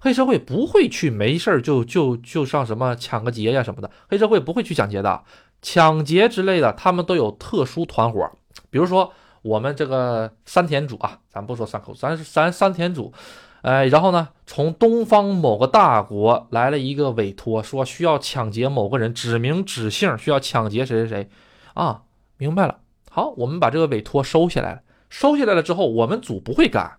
[0.00, 5.22] 黑社会不会去没事儿就就就上什么抢个劫呀什么的，黑社会不会去抢劫的，
[5.62, 8.30] 抢劫之类的，他们都有特殊团伙，
[8.70, 9.12] 比如说。
[9.44, 13.12] 我们这个山田组啊，咱不说三口，咱是咱山田组，
[13.60, 21.28] 哎，然后呢，从东方某个大国来了一个委托，说需要抢劫某个人，指名指姓需要抢劫谁谁谁，
[21.74, 22.04] 啊，
[22.38, 22.78] 明白了，
[23.10, 26.96] 好，我们把这个委托收下来了，收下来了之后，我们组不会干，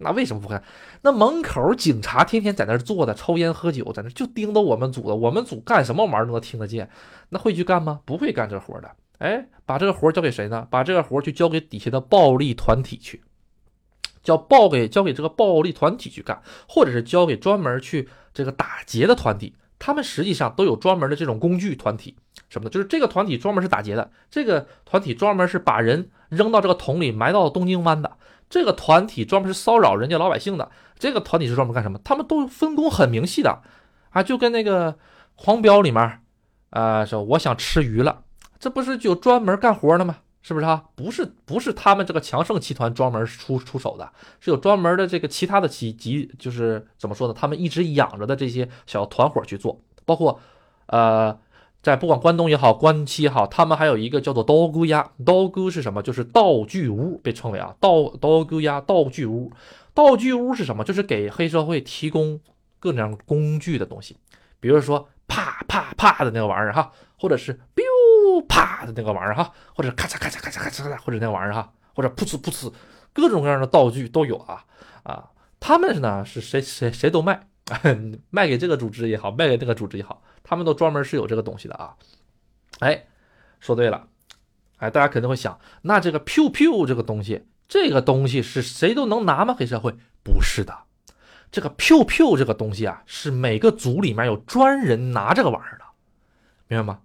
[0.00, 0.62] 那为什么不干？
[1.02, 6.88] 那门口警察天天在那坐着抽烟喝酒，在那就盯着我们组的，我们组干什么玩意儿都能听得见，
[7.28, 8.00] 那会去干吗？
[8.04, 8.90] 不会干这活的。
[9.18, 10.66] 哎，把这个活交给谁呢？
[10.70, 13.22] 把这个活去交给底下的暴力团体去，
[14.22, 19.54] 叫报给交给这个暴力团体去干，或者是交给专门去这个打劫的团体。
[19.78, 22.14] 他们实际上都有专门的这种工具团体，
[22.50, 28.18] 什么的，就是这个团体专门是打劫的，这个团体专门是把人扔到这个桶里埋到东京湾的，
[28.50, 31.98] 这个团体专门是骚扰人家老百姓的，这个团体是专门干什么？
[32.04, 33.62] 他们都分工很明细的
[34.10, 34.98] 啊，就跟那个
[35.36, 36.20] 黄标里面，
[36.70, 38.24] 啊，说我想吃鱼了。
[38.58, 40.18] 这不是就专门干活的吗？
[40.42, 40.84] 是不是啊？
[40.94, 44.10] 不是，不是他们这个强盛集团专门出出手的，
[44.40, 47.34] 是有专门的这个其他的集集，就是怎么说呢？
[47.34, 50.40] 他们一直养着的这些小团伙去做，包括，
[50.86, 51.38] 呃，
[51.82, 56.02] 在不管关东也好，关西也好，他们还有一个叫做刀姑鸭，刀姑是什么？
[56.02, 59.52] 就是道具屋，被称为啊道刀姑鸭道具屋。
[59.94, 60.84] 道具屋是什么？
[60.84, 62.40] 就是给黑社会提供
[62.78, 64.16] 各种各样工具的东西，
[64.60, 67.84] 比如说啪啪啪的那个玩意儿哈，或者是 biu。
[68.48, 72.72] 啪的那个玩意儿哈，或者咔嚓咔嚓咔嚓咔嚓咔嚓，或者那玩意儿哈，或者噗呲噗呲，
[73.12, 74.64] 各种各样的道具都有啊
[75.02, 75.30] 啊！
[75.58, 77.48] 他们呢是谁谁谁都卖，
[78.30, 81.94] 卖给这个组织也好，卖给那个组织也好，他们都专门是有这个东西的啊！
[82.80, 83.06] 哎，
[83.60, 84.08] 说对了，
[84.78, 89.54] 哎，大家肯定会想，那这个 Q Q 这个东西，这个东西是谁都能拿吗？
[89.56, 90.76] 黑社会不是的，
[91.52, 95.84] 这个 Q Q 这个东西啊，是每个组里面有专人拿这个玩意儿的，
[96.66, 97.00] 明白吗？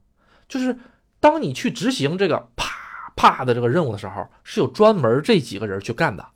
[0.48, 0.80] 就是。
[1.22, 2.68] 当你去执行这个啪
[3.16, 6.28] 啪的这个任务的时候，是有专门这几个人去干的。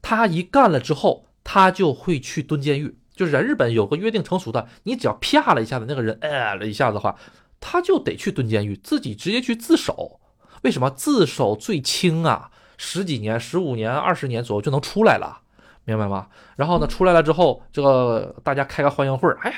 [0.00, 7.16] 他一干了之后，他就会去蹲监狱，就是在日本有个约定成熟的，你只要啪了一下子，那个人哎了一下子的话，
[7.58, 10.20] 他就得去蹲监狱，自己直接去自首。
[10.62, 12.52] 为什么自首最轻啊？
[12.76, 15.40] 十几年、十五年、二十年左右就能出来了，
[15.84, 16.28] 明白吗？
[16.54, 19.56] 然后呢，出来了之后，这个大家开个欢迎会哎呀，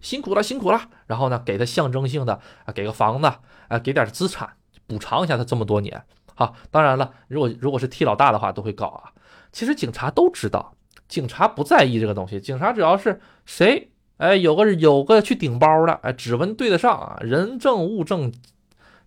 [0.00, 0.80] 辛苦了，辛苦了。
[1.06, 2.34] 然后呢，给他象征性的
[2.66, 3.26] 啊，给个房子
[3.66, 4.48] 啊，给点资产
[4.86, 6.04] 补偿一下他这么多年。
[6.36, 9.10] 好，当然了，如果如果是替老大的话，都会搞啊。
[9.50, 10.74] 其实警察都知道，
[11.14, 18.32] 警察不在意这个东西，警察只要是谁，哎，有个有个去顶包的，哎，指纹对得上啊，人证物证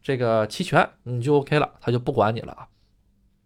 [0.02, 2.66] 这个齐全，你就 OK 了，他就不管你了啊。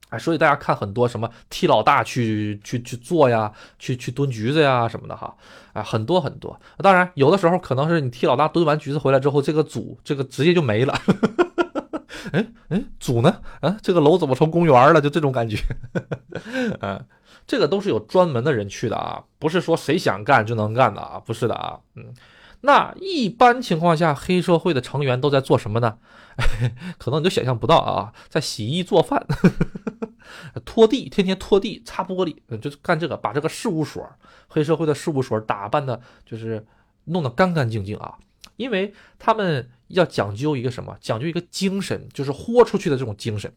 [0.10, 5.36] 哎，所以大家看很多什么替老大去去去做呀，去去蹲局子呀什么的哈，
[5.74, 6.60] 哎，很多很多。
[6.78, 10.94] 当然，有的时候可能是你替老大蹲完局子回来之后，这个组这个直接就没了。
[12.32, 13.42] 哎哎，组呢？
[13.62, 15.02] 啊，这个楼怎么成公园了？
[15.02, 15.58] 就这种感觉。
[16.80, 17.04] 啊，
[17.48, 21.80] 这个都是有专门的人去的啊，不是说谁想干就能干的啊，不是的啊。
[21.96, 22.14] 嗯，
[22.62, 25.98] 那一般情况下，黑社会的成员都在做什么呢？
[26.98, 29.26] 可能你都想象不到啊，在洗衣做饭。
[30.64, 34.08] 拖地，天天拖地、擦玻璃，就是干这个，把这个事务所、
[34.48, 36.66] 黑社会的事务所打扮的，就是
[37.06, 38.18] 弄得干干净净啊。
[38.56, 40.96] 因为他们要讲究一个什么？
[41.02, 43.54] 讲究一个精神，就是豁出去的这种精神。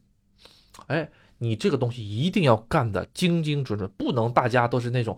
[0.86, 5.16] 哎，你这个东西一定要干的精精准准，不能大家都是那种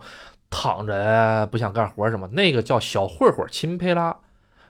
[0.49, 4.17] 躺着不想干活什么，那个叫小混混、钦佩拉。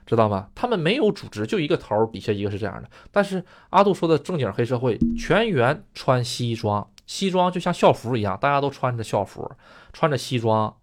[0.06, 0.48] 知道吗？
[0.54, 2.88] 他们没有组织，就一个头，底下一个是这样的。
[3.12, 9.52] 但是阿杜说的正经黑社会，全员穿西装，西装就像校服一样，大家都穿着校服，
[9.92, 10.74] 穿着西装，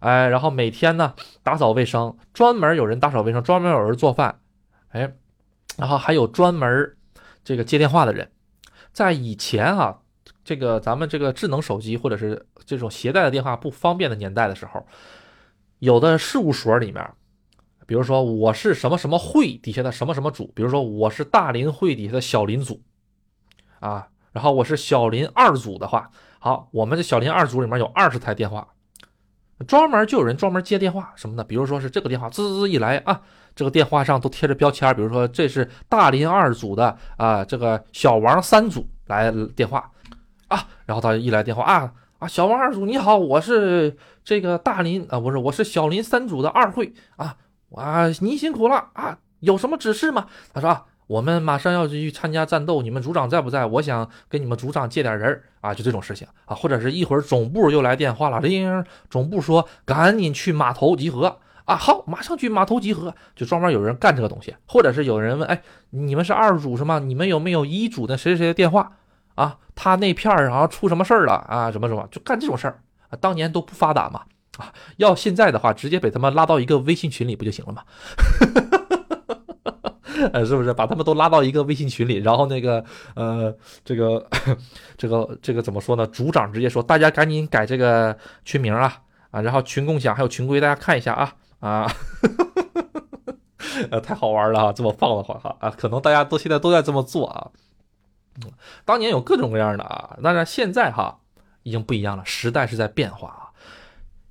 [0.00, 4.38] 哎，然后每天呢打扫卫生，专门有人打扫卫生，专门有人做饭，
[4.90, 5.14] 哎，
[5.78, 6.94] 然后还有专门
[7.42, 8.30] 这个接电话的人。
[8.92, 10.00] 在以前啊，
[10.44, 14.86] 这个咱们这个智能手机或者是这种携带的电话不方便的年代的时候，
[15.78, 17.04] 有的事务所里面。
[17.86, 22.80] 比如说我是什么什么会底下的什么什么组，比如说我是大林会底下的小林组，
[23.78, 28.66] 啊，然后我是小林二组的话，好，我们的小林二组里面有二十台电话，
[29.66, 33.20] 专门就有人专门接电话什么的，比如说是这个电话滋滋一来啊，
[33.54, 39.90] 这个电话上都贴着标签，比如说这是大林二组的啊，这个小王三组来电话
[40.54, 47.36] 啊，然后他一来电话啊啊，小王二组你好，我是这个大林啊，不是我是小林三组的二会啊。
[47.74, 49.18] 啊，您辛苦了啊！
[49.40, 50.26] 有什么指示吗？
[50.52, 53.66] 他说啊，我们马上要去参加战斗，你们组长在不在？
[53.66, 56.54] 我想跟你们组长借点人啊，就这种事情啊。
[56.54, 61.74] 或者是一会儿总部又来电话了，铃，总部说赶紧去码头集合啊。
[61.74, 64.54] 好，马上去码头集合，就专门有人干这个东西。
[64.68, 67.00] 或者是有人问，哎，你们是二组是吗？
[67.00, 68.92] 你们有没有一组的谁谁谁的电话
[69.34, 69.56] 啊？
[69.74, 71.70] 他那片儿然后出什么事儿了啊？
[71.70, 73.18] 什么什么，就干这种事儿啊。
[73.20, 74.22] 当年都不发达嘛。
[74.58, 77.82] 啊，要现在的话，直接把他们拉到一个微信群里不就行了吗？
[80.32, 82.84] 呃，是不是把他们都拉到一个微信群里，然后那个
[83.16, 83.52] 呃，
[83.84, 84.24] 这个
[84.96, 86.06] 这个这个怎么说呢？
[86.06, 88.96] 组长直接说，大家赶紧改这个群名啊
[89.32, 91.90] 啊，然后群共享还有群规，大家看一下啊啊，
[93.90, 94.72] 呃，太好玩了啊！
[94.72, 97.50] 这么放的话哈啊，可能大家都现在都在这么做啊。
[98.84, 101.20] 当年有各种各样的啊，当然现在哈
[101.62, 103.42] 已经不一样了，时代是在变化啊。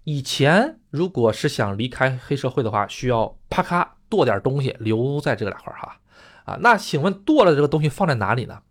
[0.03, 5.97] 以前如果是想离开黑社会的话，需要啪咔剁点东西留在这两块哈
[6.43, 8.61] 啊，那请问剁了这个东西放在哪里呢？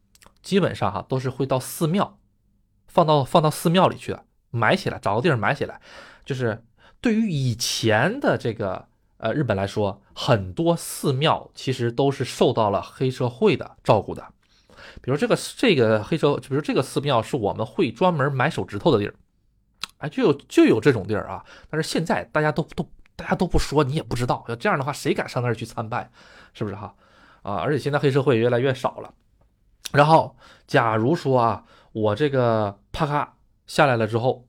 [0.43, 2.19] 基本上哈都是会到寺庙，
[2.87, 5.81] 放到放到寺庙里去的，埋起来，找个地儿埋起来。
[6.25, 6.63] 就是
[7.01, 14.27] 对于以前的这个呃日本来说，很多寺庙其实都是受到了黑社会的照顾的。
[15.01, 19.15] 比如这个这个黑社，比如这个寺庙是我们会专门买手指头的地儿。
[19.99, 24.45] 哎，就有就有这种地儿啊，但是现在大家都都大家都不说，你也不知道。
[24.49, 26.11] 要这样的话，谁敢上那儿去参拜？
[26.55, 26.95] 是不是哈？
[27.43, 29.15] 啊，而且现在黑社会越来越少了。
[29.93, 33.35] 然后，假如说啊，我这个啪咔
[33.67, 34.47] 下来了之后，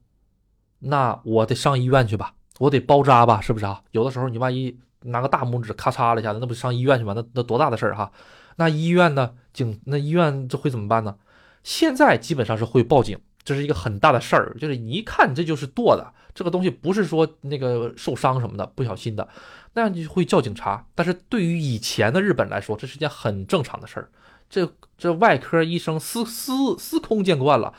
[0.79, 3.81] 那我得上医院去吧，我得包扎吧，是不是啊？
[3.91, 7.13] 有的时候你万一拿个大拇指咔嚓了一下子，那不上医院去吗？
[7.15, 8.11] 那那多大的事儿哈？
[8.55, 9.31] 那医院呢？
[9.53, 11.17] 警那医院这会怎么办呢？
[11.63, 13.19] 现在基本上是会报警。
[13.45, 19.27] 这是一个很大的事儿，就是你一看这就是剁的，这个东西不是说那个受伤什么的，不小心的，
[19.73, 20.85] 那样就会叫警察。
[20.95, 24.07] 但是对于以前的日本来说，这是件很正常的事儿，
[24.49, 27.73] 这这外科医生司司司空见惯了。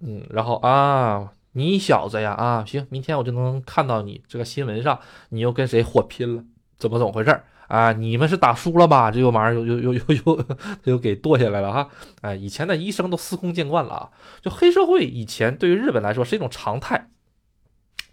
[0.00, 6.44] 嗯，然后啊，你小子呀啊，行，明天我就能看到你这个新闻上，你又跟谁火拼了，
[6.76, 7.40] 怎么怎么回事？
[7.70, 9.12] 啊，你们是打输了吧？
[9.12, 10.46] 这个玩意儿又又又又又
[10.84, 11.88] 又给剁下来了哈！
[12.20, 14.10] 哎，以前的医生都司空见惯了啊。
[14.42, 17.10] 就黑社会以前对于日本来说是一种常态，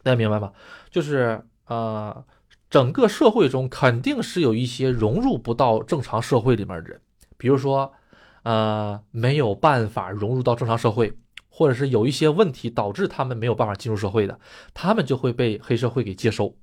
[0.03, 0.53] 大家明白吗？
[0.91, 2.23] 就是呃，
[2.69, 7.01] 整个社会中肯定是有一些融入不到正常社会里面的人，
[7.35, 7.91] 比如说
[8.43, 11.17] 呃没有办法融入到正常社会，
[11.49, 14.39] 或者是有一些问题导致他们没有办法进入社会的，
[14.75, 16.55] 他们就会被黑社会给接收。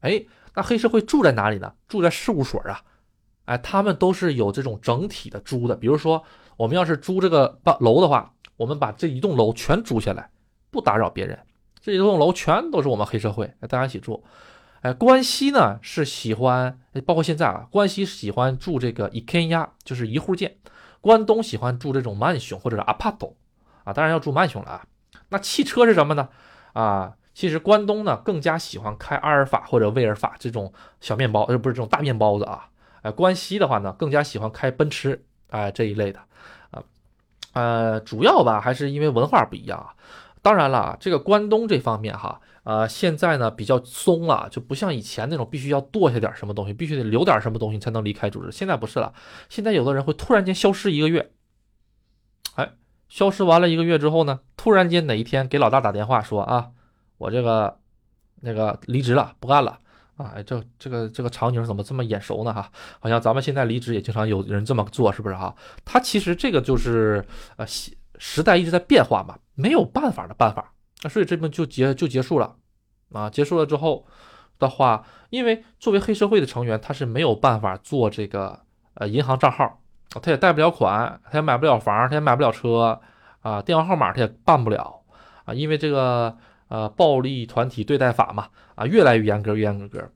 [0.00, 0.24] 哎，
[0.58, 1.72] 那黑社会住在哪里呢？
[1.86, 2.82] 住在事务所啊。
[3.44, 5.76] 哎，他们都是有这种整体的租的。
[5.76, 6.24] 比如说，
[6.56, 10.30] 我们要是租这个楼的话，我们把这一栋楼全租下来，
[10.72, 11.38] 不打扰别人。
[11.80, 14.24] 这一栋楼全都是我们黑社会，大家一起住。
[14.80, 20.56] 哎，关西呢是喜欢，包括现在啊，关西喜欢住这个一 K 压，就是一户建。
[21.00, 23.36] 关东喜欢住这种曼雄或者是阿帕斗
[23.84, 24.84] 啊，当然要住曼雄了啊。
[25.28, 26.28] 那汽车是什么呢？
[26.72, 32.68] 啊，其实关东呢更加喜欢开阿尔法或者威尔法这种小面包，呃，不是这种大面包子啊。
[33.02, 36.18] 哎，关西的话呢，更加喜欢开奔驰，哎这一类的，
[36.72, 36.82] 啊，
[37.52, 39.94] 呃，主要吧还是因为文化不一样啊。
[40.42, 48.50] 当然了，这个关东这方面哈，呃，现在呢比较松了，就不像以前那种必须要剁下点什么东西，必须得留点什么东西才能离开组织。
[48.50, 49.14] 现在不是了，
[49.48, 51.30] 现在有的人会突然间消失一个月，
[52.56, 52.72] 哎，
[53.08, 56.70] 消失完了一个月之后呢，突然间哪一天给老大打电话说啊，
[57.18, 57.78] 我这个
[58.40, 59.78] 那个离职了，不干了。
[60.16, 62.52] 啊，这这个这个场景怎么这么眼熟呢？
[62.52, 65.54] 哈，好像咱们现在离职也经常有人这么做，是不是哈？
[65.84, 67.24] 他其实这个就是
[67.56, 67.64] 呃，
[68.18, 70.72] 时代一直在变化嘛，没有办法的办法。
[71.04, 72.56] 那所以这边就结就结束了
[73.12, 74.04] 啊，结束了之后
[74.58, 78.58] 的话，因为作为黑社会的成员，他是没有办法做这个
[78.94, 79.80] 呃银行账号，
[80.20, 83.00] 他也贷不了款，他也买不了房，他也买不了车
[83.42, 85.00] 啊，电话号码他也办不了
[85.44, 86.36] 啊，因为这个。
[86.68, 90.10] 呃，暴力团体对待法嘛，啊，越来越严格，越严格，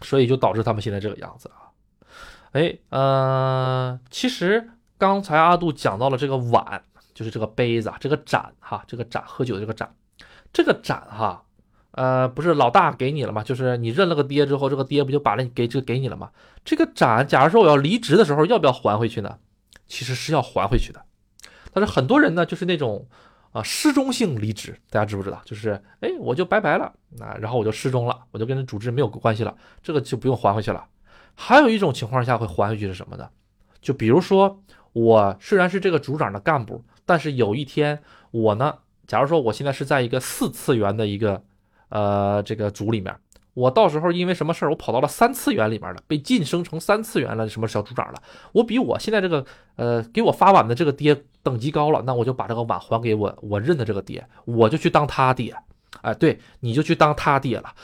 [0.00, 1.74] 所以就导致他们现在这个样子啊。
[2.52, 9.92] 哎，呃，其实刚才阿杜讲到了这个碗，就是这个杯子啊，这个盏哈，这个盏喝酒的这个盏，
[10.52, 11.42] 这个盏哈，
[11.90, 13.42] 呃，不是老大给你了吗？
[13.42, 16.30] 就是你认了个爹之后，这个爹不就把那给这个给你了吗？
[16.64, 19.38] 这个盏，假如说我要离职的时候，要不要还回去呢？
[19.88, 21.02] 其实是要还回去的，
[21.72, 23.08] 但是很多人呢，就是那种。
[23.52, 25.40] 啊，失踪性离职，大家知不知道？
[25.44, 26.84] 就是，哎，我就拜拜了，
[27.20, 30.84] 啊，然后我就失踪了，我就跟这组织没有关系了，这个就不用还回去了。
[31.34, 33.28] 还有一种情况下会还回去是什么呢？
[33.80, 34.62] 就比如说，
[34.92, 41.42] 我虽然是这个组长的干部，但是有一天我呢，假如说我现在是在一个四次元的一个，
[41.88, 43.14] 呃，这个组里面。
[43.54, 48.22] 我到时候因为什么事儿，我跑到了三次元里面了，被晋升成三次元了，什么小组长了。
[48.52, 49.44] 我比我现在这个
[49.76, 55.56] 呃给我发碗的这个爹等级高了，那我就把这个碗还给我我认的这个爹，我就去当他爹。
[56.00, 57.74] 哎，对，你就去当他爹了。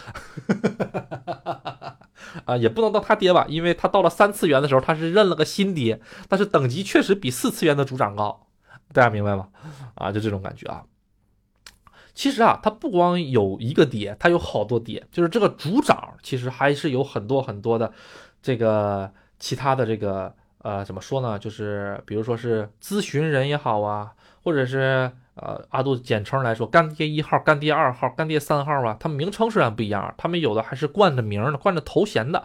[2.46, 8.46] 啊，也不能当他爹吧，因为他到了三次元的时候，他是认了个新爹，但是等级确实比四次元的组长高，
[8.92, 9.48] 大家明白吗？
[9.94, 10.82] 啊，就这种感觉啊。
[12.14, 15.06] 其实啊，他不光有一个爹，他有好多爹。
[15.12, 17.92] 就是这个组长，其实还是有很多很多的
[18.42, 20.34] 这个其他的这个
[20.68, 21.38] 呃，怎么说呢？
[21.38, 24.12] 就是比如说是咨询人也好啊，
[24.44, 32.44] 或者是呃阿杜简称来说，干爹一号、干爹二号、干爹三号啊，他们名称虽然不一样，他们有的还是冠着名的、冠着头衔的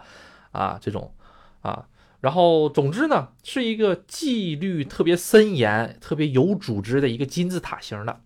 [0.52, 1.12] 啊，这种
[1.60, 1.86] 啊。
[2.22, 8.20] 然后总之呢，是一个纪律特别森严、特别有组织的一个金字塔型的。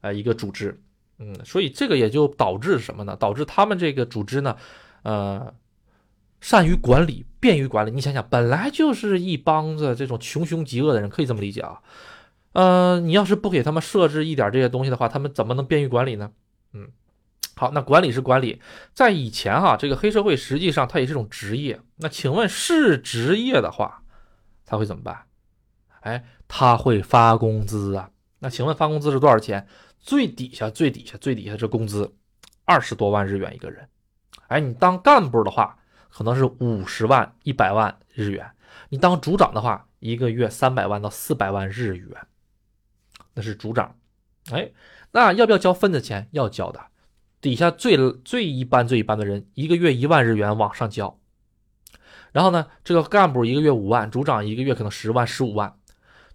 [0.00, 0.80] 呃，一个组织，
[1.20, 3.14] 嗯，所以这个也就导致什么呢？
[3.14, 4.56] 导致他们这个组织呢，
[5.02, 5.54] 呃，
[6.40, 7.90] 善于管理，便于管理。
[7.90, 11.80] 你想想，本来就是一帮子这种穷凶极恶的人，可以这么理解啊。
[12.52, 16.30] 呃，你要是不给他们设置一点这些东西的话，他们怎么能便于管理呢？
[16.72, 16.88] 嗯，
[17.56, 18.60] 好，那管理是管理，
[18.94, 21.80] 在以前哈，这个黑社会实际上它也是种职业。
[21.96, 24.02] 那请问是职业的话，
[24.64, 25.24] 他会怎么办？
[26.00, 28.10] 哎，他会发工资啊。
[28.38, 29.66] 那请问发工资是多少钱？
[29.98, 32.14] 最底下最底下最底下这工资，
[32.64, 33.88] 二十多万日元一个人。
[34.46, 35.76] 哎，你当干部的话，
[36.08, 38.44] 可能是五十万、一百万日元；
[38.88, 42.26] 你当组长的话，一个月三百万到四百万日元。
[43.34, 43.96] 那是组长。
[44.50, 44.70] 哎，
[45.12, 46.28] 那要不要交份子钱？
[46.32, 46.80] 要交的。
[47.40, 51.18] 底下最最一般最一般的人，一个月一万日元往上交。
[52.32, 55.74] 然后呢，这个干部一个月五万，组长一个月可能十万、十五万。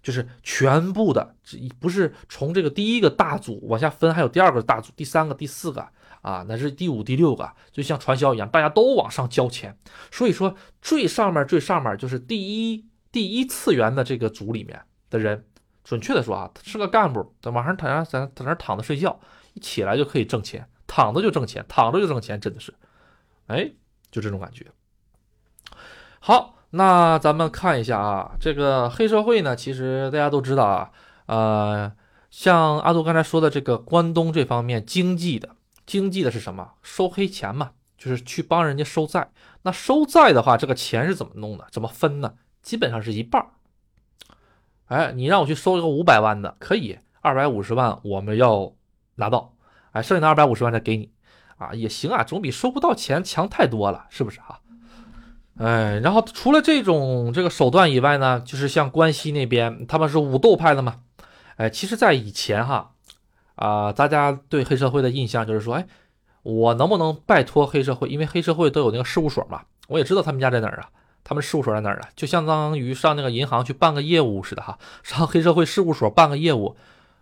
[0.02, 1.34] 就是全部的，
[1.80, 5.88] 不是从这个第一个大组往下分，还有第二个大组、第三个、第四个
[6.24, 9.78] 啊，那是第五、第六个，就像传销一样，大家都往上交钱。
[10.10, 15.44] 所以说，最上面、最上面就是第一第一次元的这个组里面的人，
[15.84, 19.20] 准确的说啊，是个干部，在晚上躺在在在那躺着睡觉，
[19.52, 22.72] 一起来就可以挣钱，躺着就挣钱，躺着就挣钱，真的是，
[23.48, 23.70] 哎，
[24.10, 24.66] 就这种感觉。
[26.18, 26.52] 好。
[26.76, 30.90] 那咱们看一下啊，这个黑社会呢，其实大家都知道啊，
[31.26, 31.92] 呃，
[32.30, 35.50] 像阿杜刚才说的这个关东这方面经济的
[35.86, 36.72] 经济的是什么？
[36.82, 39.30] 收黑钱嘛，就是去帮人家收债。
[39.62, 41.66] 那收债的话，这个钱是怎么弄的？
[41.70, 42.34] 怎么分呢？
[42.62, 43.48] 基本上是一半儿。
[44.86, 48.74] 哎，你让我去收一个五百万的，可以，二百五十万我们要
[49.16, 49.54] 拿到，
[49.92, 51.10] 哎，剩下的二百五十万再给你，
[51.56, 54.60] 啊，也行啊，总比收不到钱强太多了，是不是啊？
[55.56, 61.00] 哎，然后除了这种这个手段以外呢，就是像关西那边，他们是武斗派的嘛，
[61.56, 62.93] 哎，其实，在以前哈，
[63.54, 65.86] 啊，大家对黑社会的印象就是说，哎，
[66.42, 68.08] 我能不能拜托黑社会？
[68.08, 70.90] 因为黑社会都有那个事务所嘛，我也知道他们家在哪儿啊，
[71.22, 72.08] 他们事务所在哪儿啊？
[72.16, 76.76] 就相当于上那个银行去办个业务似的哈，上黑社会事务所办个业务，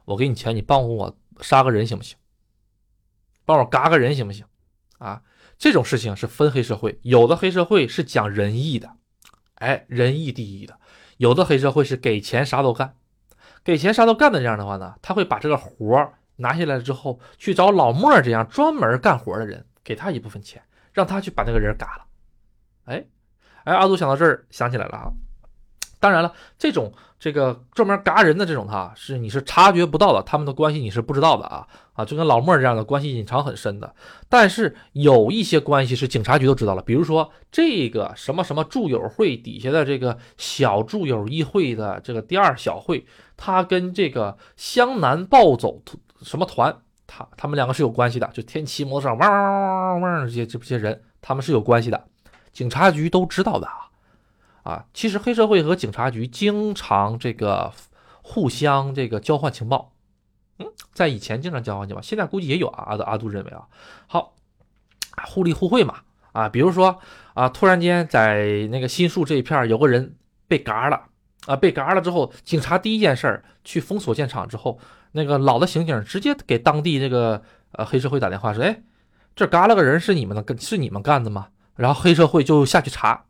[0.07, 2.17] 我给你钱，你帮我杀个人行不行？
[3.45, 4.45] 帮我嘎个人行不行？
[4.99, 5.23] 啊？
[5.59, 8.91] 这种事情是分黑社会，有的黑社会是讲仁义的，
[9.57, 10.75] 哎，仁义第一的；
[11.19, 12.97] 有的黑社会是给钱啥都干，
[13.63, 20.63] 给钱啥都干的这样的话呢，他会把这个活儿拿下来之后，去找老莫这样专门干活的人，给他一部分钱，
[20.93, 22.05] 让他去把那个人嘎了。
[22.85, 23.07] 哎，
[23.65, 25.11] 哎，阿杜想到这儿想起来了啊。
[25.99, 33.95] 当然了，这种这个专门嘎人的这种哈，是你是察觉不到的，他们的关系你是不知道的啊啊，就跟老莫这样的关系隐藏很深的。
[34.29, 45.81] 但是有一些关系是警察局都知道了，比如说这个什么什么住友会底下的这个小住友议会的这个第二小会，他跟这个湘南暴走
[46.23, 46.75] 什么团，
[47.07, 52.05] 他他们两个是有关系的，就天骑摩托车汪汪汪汪汪这些这些人，他们是有关系的，
[52.53, 53.91] 警察局都知道的啊。
[54.63, 57.73] 啊，其实黑社会和警察局经常这个
[58.23, 59.93] 互相这个交换情报，
[60.59, 62.85] 嗯，在以前经常交换情报，现在估计也有啊。
[62.87, 63.67] 阿阿杜认为啊，
[64.07, 64.35] 好，
[65.27, 65.97] 互利互惠嘛。
[66.31, 66.99] 啊，比如说
[67.35, 70.15] 啊，突然间在那个新宿这一片有个人
[70.49, 71.09] 被嘎了
[71.47, 74.79] 啊，被嘎了之后，警察第一件事儿去封锁现场之后，
[75.13, 77.43] 那个老的刑警直接给当地这个
[77.73, 78.83] 呃黑社会打电话说，哎，
[79.37, 81.49] 这嘎了个人是你们的，是你们干的吗？
[81.77, 83.25] 然后黑社会就下去查。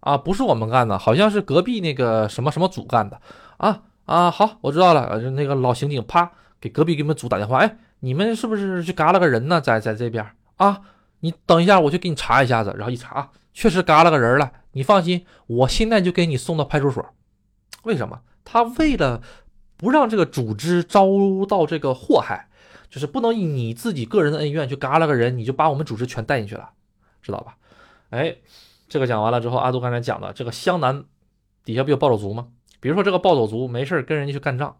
[0.00, 3.20] 啊，不是我们干的，好像是隔壁那个什么什么组干的。
[3.58, 5.18] 啊啊，好，我知道了。
[5.32, 7.58] 那个老刑警，啪，给隔壁给你们组打电话。
[7.58, 9.60] 哎，你们是不是去嘎了个人呢？
[9.60, 10.26] 在在这边
[10.56, 10.80] 啊？
[11.20, 12.74] 你等一下，我去给你查一下子。
[12.78, 14.50] 然后一查，确实嘎了个人了。
[14.72, 17.04] 你放心，我现在就给你送到派出所。
[17.82, 18.20] 为什么？
[18.42, 19.20] 他为了
[19.80, 21.06] 不让这个组织遭
[21.48, 22.48] 到这个祸害，
[22.88, 26.70] 就是不能以你自己个人的恩怨去嘎了个人，你就把我们组织全带进去了，
[27.22, 27.56] 知道吧？
[28.10, 28.36] 哎。
[28.92, 31.04] 这个讲完了之后，阿杜刚才讲的这个湘南
[31.64, 32.48] 底下不有暴走族吗？
[32.80, 34.78] 比如说这个暴走族没事跟人家去干仗，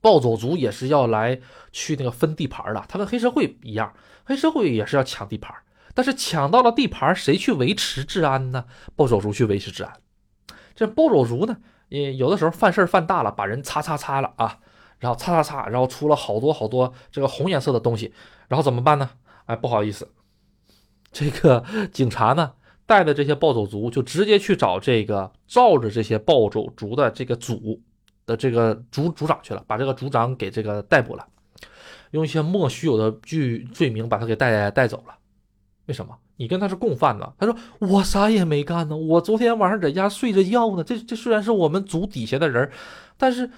[0.00, 1.40] 暴走族也是要来
[1.72, 3.92] 去那个分地盘的，他跟黑社会一样，
[4.22, 5.52] 黑社会也是要抢地盘，
[5.92, 8.66] 但是抢到了地盘，谁去维持治安呢？
[8.94, 9.94] 暴走族去维持治安。
[10.76, 11.56] 这暴走族呢，
[11.88, 14.58] 也有的时候犯事犯大了，把人擦擦擦了啊，
[14.98, 18.12] 然后擦擦擦，然后出了好多好多这个红颜色的东西，
[18.48, 19.10] 然后怎么办呢？
[19.46, 20.10] 哎，不好意思，
[21.12, 22.52] 这个 警察呢？
[22.86, 27.82] 带的这些暴走族就直接去找这个罩着这些暴走族的这个组
[28.24, 31.26] 的这个组组长去了，把这个组长给这个逮捕了，
[32.12, 35.16] 用一些莫须有的罪罪名把他给带带走了。
[35.86, 36.16] 为什么？
[36.36, 37.32] 你跟他是共犯呢？
[37.38, 40.84] 他说我啥也没干呢，我昨天晚上在家睡着觉呢。
[40.84, 42.70] 这这虽然是我们组底下的人，
[43.16, 43.50] 但是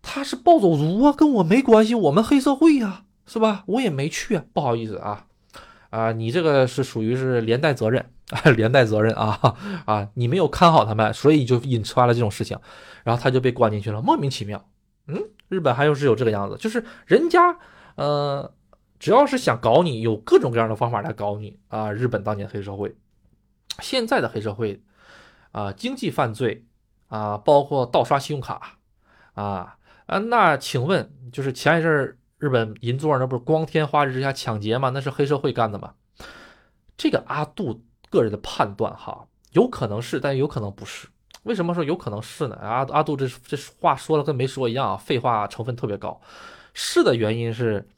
[0.00, 3.64] 他是暴走族啊，跟我没关系，我们黑社会呀，是吧？
[3.66, 5.26] 我也没去啊，不好意思啊。
[5.90, 8.04] 啊，你这个是属于是连带责任，
[8.56, 9.38] 连带责任啊
[9.84, 12.58] 啊，你没有看好他们，所以就引出了这种事情，
[13.04, 14.64] 然后他就被关进去了，莫名其妙。
[15.06, 17.58] 嗯，日本还有是有这个样子，就是人家
[17.96, 18.50] 呃，
[19.02, 21.90] 只要是想搞你，有各种各样的方法来搞你啊。
[21.90, 22.94] 日本当年黑社会，
[23.80, 24.80] 现在的黑社会
[25.50, 26.64] 啊，经济犯罪
[27.08, 28.78] 啊，包括盗刷信用卡
[29.34, 29.76] 啊
[30.06, 32.16] 啊，那请问就是前一阵儿。
[32.38, 34.90] 日本银座那不是光天化日之下抢劫吗？
[34.90, 35.94] 那是黑社会干的吗？
[36.96, 41.08] 这个阿杜个人的判断哈，有可能是，但有可能不是。
[41.44, 42.56] 为什么说有可能是呢？
[42.60, 46.20] 阿阿杜这这话说的跟没说一样啊，废话成分特别高。
[46.74, 47.88] 是的原因是，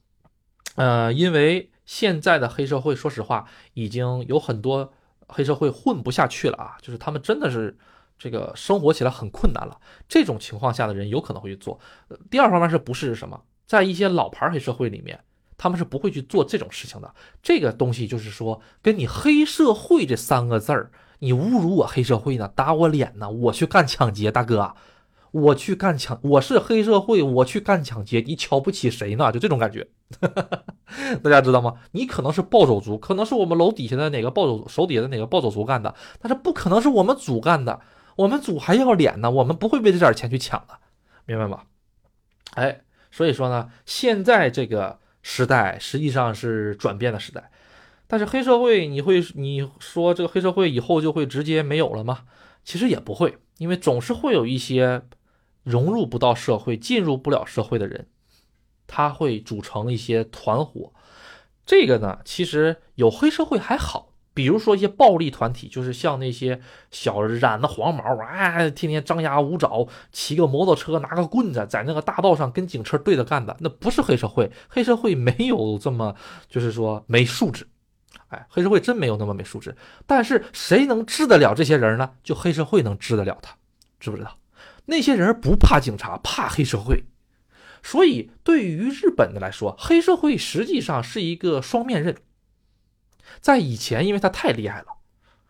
[0.75, 4.93] 呃，因为现在的黑社会，说实话，已经有很多
[5.29, 7.77] 黑社会混不下去了啊，就是他们真的是
[8.19, 9.79] 这个生活起来很困难了。
[10.09, 11.79] 这种情况下的人有可能会去做。
[12.31, 13.41] 第二方面是不是什么？
[13.67, 15.19] 在一些老牌黑社会里面，
[15.57, 17.15] 他们是不会去做这种事情的。
[17.43, 24.75] 这个东西就是说，跟你“黑社会”这三个字儿，你侮辱我黑社会呢，打我脸呢，我去干抢劫，大哥，
[25.35, 29.33] 我去干抢，我是黑社会，我去干抢劫，你瞧不起谁呢？
[29.33, 29.89] 就这种感觉，
[31.23, 31.75] 大家知道吗？
[31.91, 37.81] 你可能是暴走族，可能是我们楼底下的哪个暴走手底下的哪个暴走族干的，但是不可能是我们组干的，
[38.17, 40.79] 我们组还要脸呢，我们不会为这点钱去抢的，
[41.27, 41.63] 明白吗？
[42.55, 42.81] 哎。
[43.11, 47.49] 所以说呢，现在这个时代实际上是转变的时代。
[48.09, 52.23] 但是黑社会，你会你说这个黑社会以后就会直接没有了吗？
[52.65, 55.03] 其实也不会，因为总是会有一些
[55.65, 58.07] 融入不到社会、进入不了社会的人，
[58.87, 60.93] 他会组成一些团伙。
[61.67, 66.61] 这个呢，其实有黑社会还好，比如说一些暴力团体，就是像那些
[66.91, 74.53] 小染的黄毛，哎，天天张牙舞爪，骑个摩托车，拿个棍子，在那个大道上跟警车对着干的，那不是黑社会。
[74.69, 76.15] 黑社会没有这么，
[76.51, 77.67] 就是说没素质。
[78.29, 79.75] 哎，黑社会真没有那么没素质。
[80.07, 82.11] 但是谁能治得了这些人呢？
[82.23, 83.57] 就黑社会能治得了他，
[83.99, 84.37] 知不知道？
[84.87, 87.05] 那些人不怕警察，怕黑社会。
[87.83, 92.17] 所以，对于日本的来说，黑社会实际上是一个双面刃。
[93.41, 94.87] 在以前，因为他太厉害了，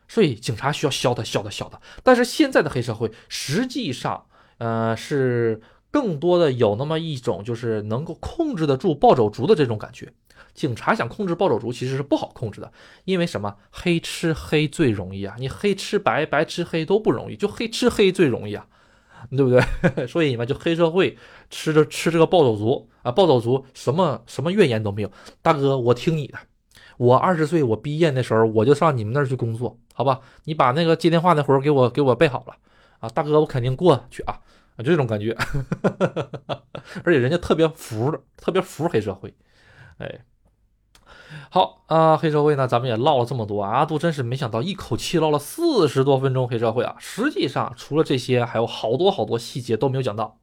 [0.09, 1.81] 所以警察需要削他、削他、削他。
[2.03, 4.27] 但是现在的黑社会实际上，
[4.59, 5.61] 呃，是
[5.91, 10.13] 更多的有那么一种，就是能够控制得住暴走族的这种感觉。
[10.55, 12.73] 警察想控制暴走族其实是不好控制的，
[13.05, 13.57] 因为什么？
[13.71, 15.37] 黑吃黑最容易啊！
[15.39, 18.67] 你黑吃白，白吃黑都不容易，就黑吃黑最容易啊！
[19.31, 20.07] 对不对？
[20.07, 21.17] 所以你们就黑社会
[21.51, 25.11] 吃着吃这个暴走族啊，暴走族什么什么怨言都没有。
[25.43, 26.39] 大哥，我听你的，
[26.99, 30.21] 我二十岁我毕业那时候我就上你们那儿去工作，好吧？
[30.45, 32.57] 你把那个接电话那活给我给我备好了
[33.01, 34.41] 啊，大哥，我肯定过去啊
[34.77, 35.37] 啊，就这种感觉。
[37.05, 39.35] 而且人家特别服的，特别服黑社会，
[39.99, 40.21] 哎。
[41.51, 46.97] 好啊，黑社会呢，咱们也唠了这么多啊，阿杜真是没想到一口气唠了四十多分钟黑社会啊。
[46.99, 50.39] 实际上，除了这些，还有好多好多细节都没有讲到。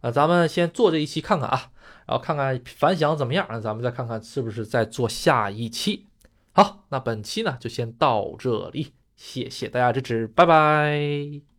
[0.00, 1.70] 啊，咱们先做这一期看看啊，
[2.06, 6.06] 然后看看反响怎么样，咱们再看看是不是再做下一期。
[6.52, 11.51] 好，那本期呢就先到这里，谢谢大家支持，拜拜。